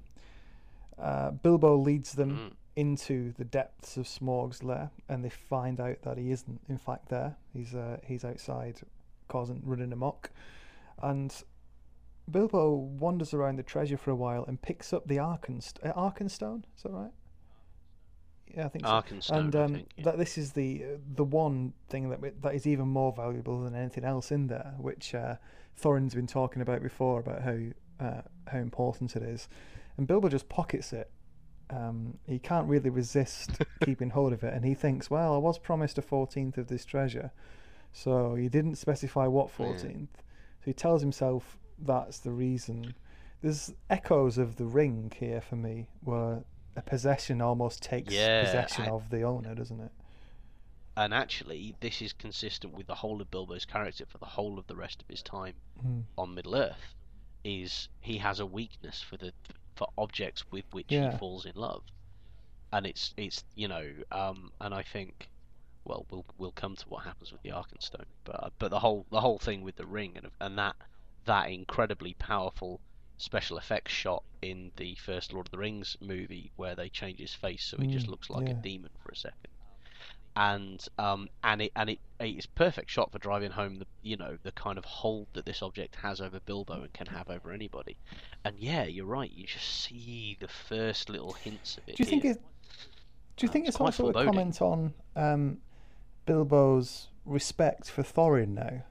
[0.97, 2.53] Uh, Bilbo leads them Mm.
[2.76, 7.10] into the depths of Smaug's lair, and they find out that he isn't, in fact,
[7.10, 7.36] there.
[7.53, 8.82] He's uh, he's outside,
[9.28, 10.32] causing running amok,
[11.01, 11.43] and
[12.30, 16.64] Bilbo wanders around the treasure for a while and picks up the Arkenst- uh, Arkenstone.
[16.76, 17.12] Is that right?
[18.55, 18.91] Yeah, I think so.
[18.91, 20.03] Arkenstone, and um, think, yeah.
[20.05, 20.83] that this is the
[21.15, 25.13] the one thing that that is even more valuable than anything else in there, which
[25.13, 25.35] uh,
[25.75, 27.57] Thorin's been talking about before about how
[27.99, 29.47] uh, how important it is,
[29.97, 31.11] and Bilbo just pockets it.
[31.69, 33.51] Um, he can't really resist
[33.83, 36.85] keeping hold of it, and he thinks, well, I was promised a fourteenth of this
[36.85, 37.31] treasure,
[37.91, 39.65] so he didn't specify what Yeah.
[39.65, 40.15] fourteenth.
[40.59, 42.95] So he tells himself that's the reason.
[43.41, 46.43] There's echoes of the ring here for me, where
[46.78, 49.91] a possession almost takes Yeah, possession I- of the owner, doesn't it?
[50.95, 54.65] And actually, this is consistent with the whole of Bilbo's character for the whole of
[54.67, 56.05] the rest of his time Mm.
[56.17, 56.95] on Middle Earth.
[57.43, 59.34] Is he has a weakness for the
[59.75, 61.11] for objects with which Yeah.
[61.11, 61.84] he falls in love,
[62.71, 65.30] and it's it's you know, um, and I think,
[65.86, 69.21] well, we'll we'll come to what happens with the Arkenstone, but but the whole the
[69.21, 70.75] whole thing with the ring and and that
[71.25, 72.82] that incredibly powerful
[73.18, 77.34] special effects shot in the first Lord of the Rings movie where they change his
[77.34, 79.51] face so he just Mm, looks like a demon for a second
[80.36, 84.38] and um and it and it it's perfect shot for driving home the you know
[84.43, 87.97] the kind of hold that this object has over Bilbo and can have over anybody
[88.45, 92.05] and yeah you're right you just see the first little hints of it Do you
[92.05, 92.26] think here.
[92.26, 92.41] it?
[93.38, 95.59] Do you Uh, think it's it's also a comment on um,
[96.26, 98.84] Bilbo's respect for Thorin now?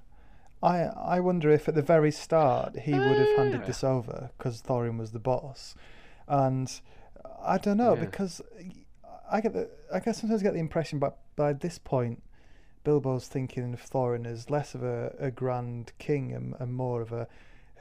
[0.63, 3.67] I I wonder if at the very start he would have handed Uh.
[3.67, 5.75] this over because Thorin was the boss,
[6.29, 6.81] and
[7.41, 8.05] I don't know Yeah.
[8.07, 8.41] because
[9.31, 12.23] I get the I guess sometimes I get the impression, but by this point,
[12.85, 17.13] Bilbo's thinking of Thorin as less of a, a grand king and, and more of
[17.13, 17.27] a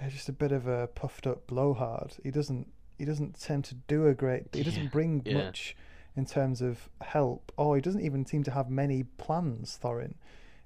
[0.09, 2.17] just a bit of a puffed up blowhard.
[2.23, 4.53] He doesn't he doesn't tend to do a great.
[4.53, 5.33] He doesn't Yeah, bring yeah.
[5.45, 5.75] much
[6.15, 7.51] in terms of help.
[7.57, 9.77] Oh, he doesn't even seem to have many plans.
[9.81, 10.13] Thorin,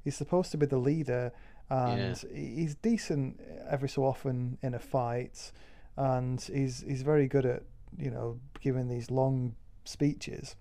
[0.04, 1.32] he's supposed to be the leader,
[1.70, 2.00] and
[2.34, 3.40] he- he's decent
[3.70, 5.52] every so often in a fight,
[5.98, 7.64] and he's he's very good at
[7.98, 9.56] you know giving these long
[9.86, 10.56] speeches.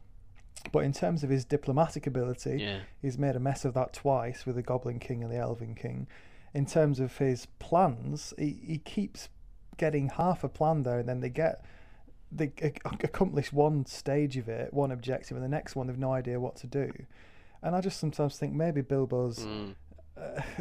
[0.73, 4.45] But in terms of his diplomatic ability, yeah He's made a mess of that twice
[4.45, 6.07] with the Goblin King and the Elven King.
[6.53, 9.29] In terms of his plans, he, he keeps
[9.77, 11.65] getting half a plan there, and then they get
[12.31, 12.53] they
[12.85, 16.57] accomplish one stage of it, one objective, and the next one they've no idea what
[16.57, 16.91] to do.
[17.63, 19.75] And I just sometimes think maybe Bilbo's Mm.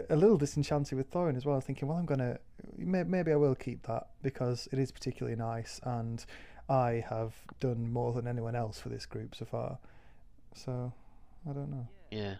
[0.09, 1.59] A little disenchanted with Thorin as well.
[1.61, 2.39] Thinking, well, I'm gonna
[2.77, 6.25] may, maybe I will keep that because it is particularly nice, and
[6.69, 9.79] I have done more than anyone else for this group so far.
[10.53, 10.93] So
[11.49, 11.87] I don't know.
[12.11, 12.35] Yeah.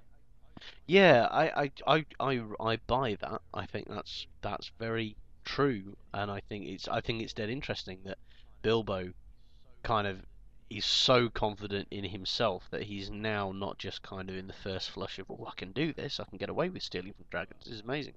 [0.88, 3.42] Yeah, I, I, I, I, I buy that.
[3.54, 5.16] I think that's that's very
[5.46, 8.18] true, and I think it's I think it's dead interesting that
[8.64, 9.14] Bilbo
[9.84, 10.26] kind of
[10.70, 14.90] is so confident in himself that he's now not just kind of in the first
[14.92, 17.64] flush of, oh, I can do this, I can get away with stealing from dragons.
[17.64, 18.16] This is amazing,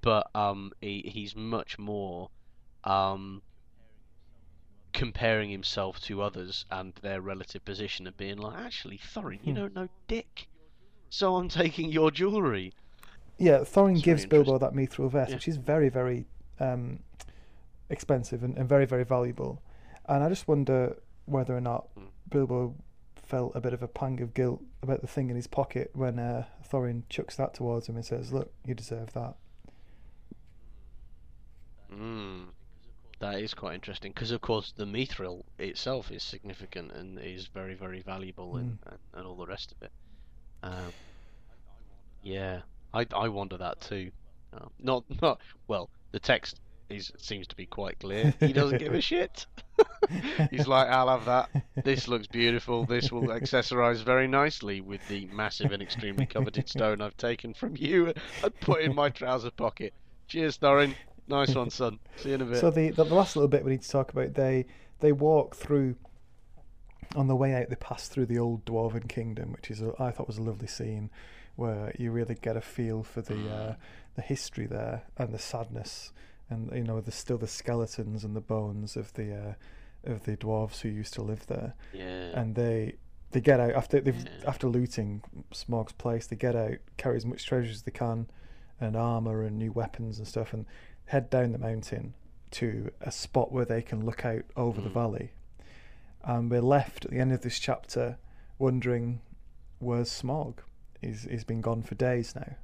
[0.00, 2.30] but um, he, he's much more
[2.84, 3.42] um
[4.92, 9.58] comparing himself to others and their relative position and being like, actually, Thorin, you Hmm.
[9.58, 10.48] don't know dick,
[11.10, 12.72] so I'm taking your jewelry.
[13.38, 15.36] Yeah, Thorin gives Bilbo that mithril vest, Yeah.
[15.36, 16.26] which is very, very
[16.58, 17.00] um,
[17.90, 19.60] expensive and, and very, very valuable.
[20.08, 20.96] And I just wonder
[21.26, 22.08] whether or not Mm.
[22.30, 22.74] Bilbo
[23.22, 26.18] felt a bit of a pang of guilt about the thing in his pocket when
[26.18, 29.34] uh, Thorin chucks that towards him and says, "Look, you deserve that."
[31.92, 32.46] Mm.
[33.18, 37.74] That is quite interesting because, of course, the mithril itself is significant and is very,
[37.74, 39.92] very valuable and, and, and all the rest of it.
[40.62, 40.92] Um,
[42.22, 42.60] yeah,
[42.92, 44.10] I, I wonder that too.
[44.52, 45.88] Um, not not well.
[46.12, 48.34] The text is seems to be quite clear.
[48.40, 49.46] He doesn't give a shit.
[50.50, 51.50] He's like, I'll have that.
[51.84, 52.84] This looks beautiful.
[52.84, 57.76] This will accessorize very nicely with the massive and extremely coveted stone I've taken from
[57.76, 59.92] you and put in my trouser pocket.
[60.28, 60.94] Cheers, Thorin.
[61.28, 61.98] Nice one, son.
[62.16, 62.58] See you in a bit.
[62.58, 64.66] So the, the the last little bit we need to talk about they
[65.00, 65.96] they walk through
[67.14, 70.10] on the way out they pass through the old dwarven kingdom which is a, I
[70.10, 71.10] thought was a lovely scene
[71.56, 73.74] where you really get a feel for the uh,
[74.14, 76.12] the history there and the sadness
[76.50, 79.54] and you know there's still the skeletons and the bones of the uh,
[80.04, 82.38] of the dwarves who used to live there yeah.
[82.38, 82.94] and they
[83.32, 84.48] they get out after they've Yeah.
[84.48, 86.26] after looting Smaug's place.
[86.28, 88.28] They get out, carry as much treasure as they can,
[88.80, 90.64] and armor and new weapons and stuff, and
[91.06, 92.14] head down the mountain
[92.52, 94.94] to a spot where they can look out over the Mm.
[94.94, 95.32] valley.
[96.22, 98.16] And we're left at the end of this chapter
[98.58, 99.20] wondering,
[99.80, 100.58] where's Smaug?
[101.02, 102.54] He's he's been gone for days now,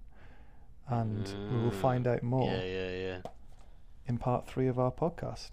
[0.88, 1.74] and we will Mm.
[1.74, 3.18] find out more Yeah, yeah, yeah.
[4.06, 5.50] In part three of our podcast.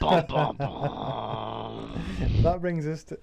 [0.00, 2.02] Bum, bum, bum.
[2.42, 3.18] that brings us to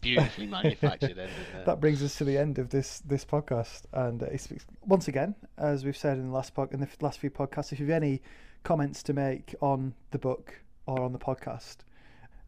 [0.00, 1.64] Beautifully manufactured ending there.
[1.66, 3.82] that brings us to the end of this this podcast.
[3.92, 7.18] And it's, it's- once again, as we've said in the last pod, in the last
[7.18, 8.22] few podcasts, if you've any
[8.62, 11.78] comments to make on the book or on the podcast,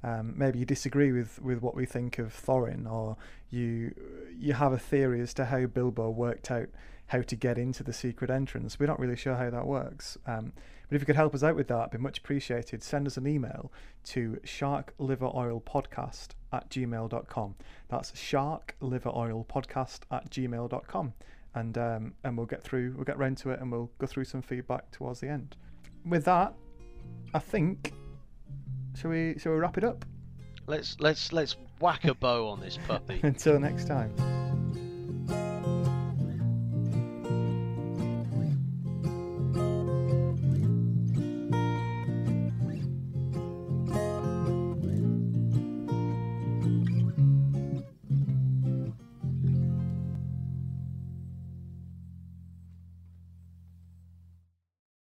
[0.03, 3.16] um, maybe you disagree with, with what we think of Thorin, or
[3.51, 3.95] you
[4.36, 6.69] you have a theory as to how Bilbo worked out
[7.07, 8.79] how to get into the secret entrance.
[8.79, 10.17] We're not really sure how that works.
[10.27, 10.53] Um,
[10.89, 12.83] but if you could help us out with that, it'd be much appreciated.
[12.83, 13.73] Send us an email
[14.05, 17.55] to sharkliveroilpodcast at gmail.com.
[17.89, 21.15] That's sharkliveroilpodcast at gmail.com.
[21.57, 24.25] And um, and we'll get through, we'll get round to it and we'll go through
[24.25, 25.55] some feedback towards the end.
[26.05, 26.53] With that,
[27.33, 27.93] I think,
[28.97, 30.05] shall we, shall we wrap it up?
[30.67, 33.21] Let's let's let's whack a bow on this puppy.
[33.23, 34.44] Until next time.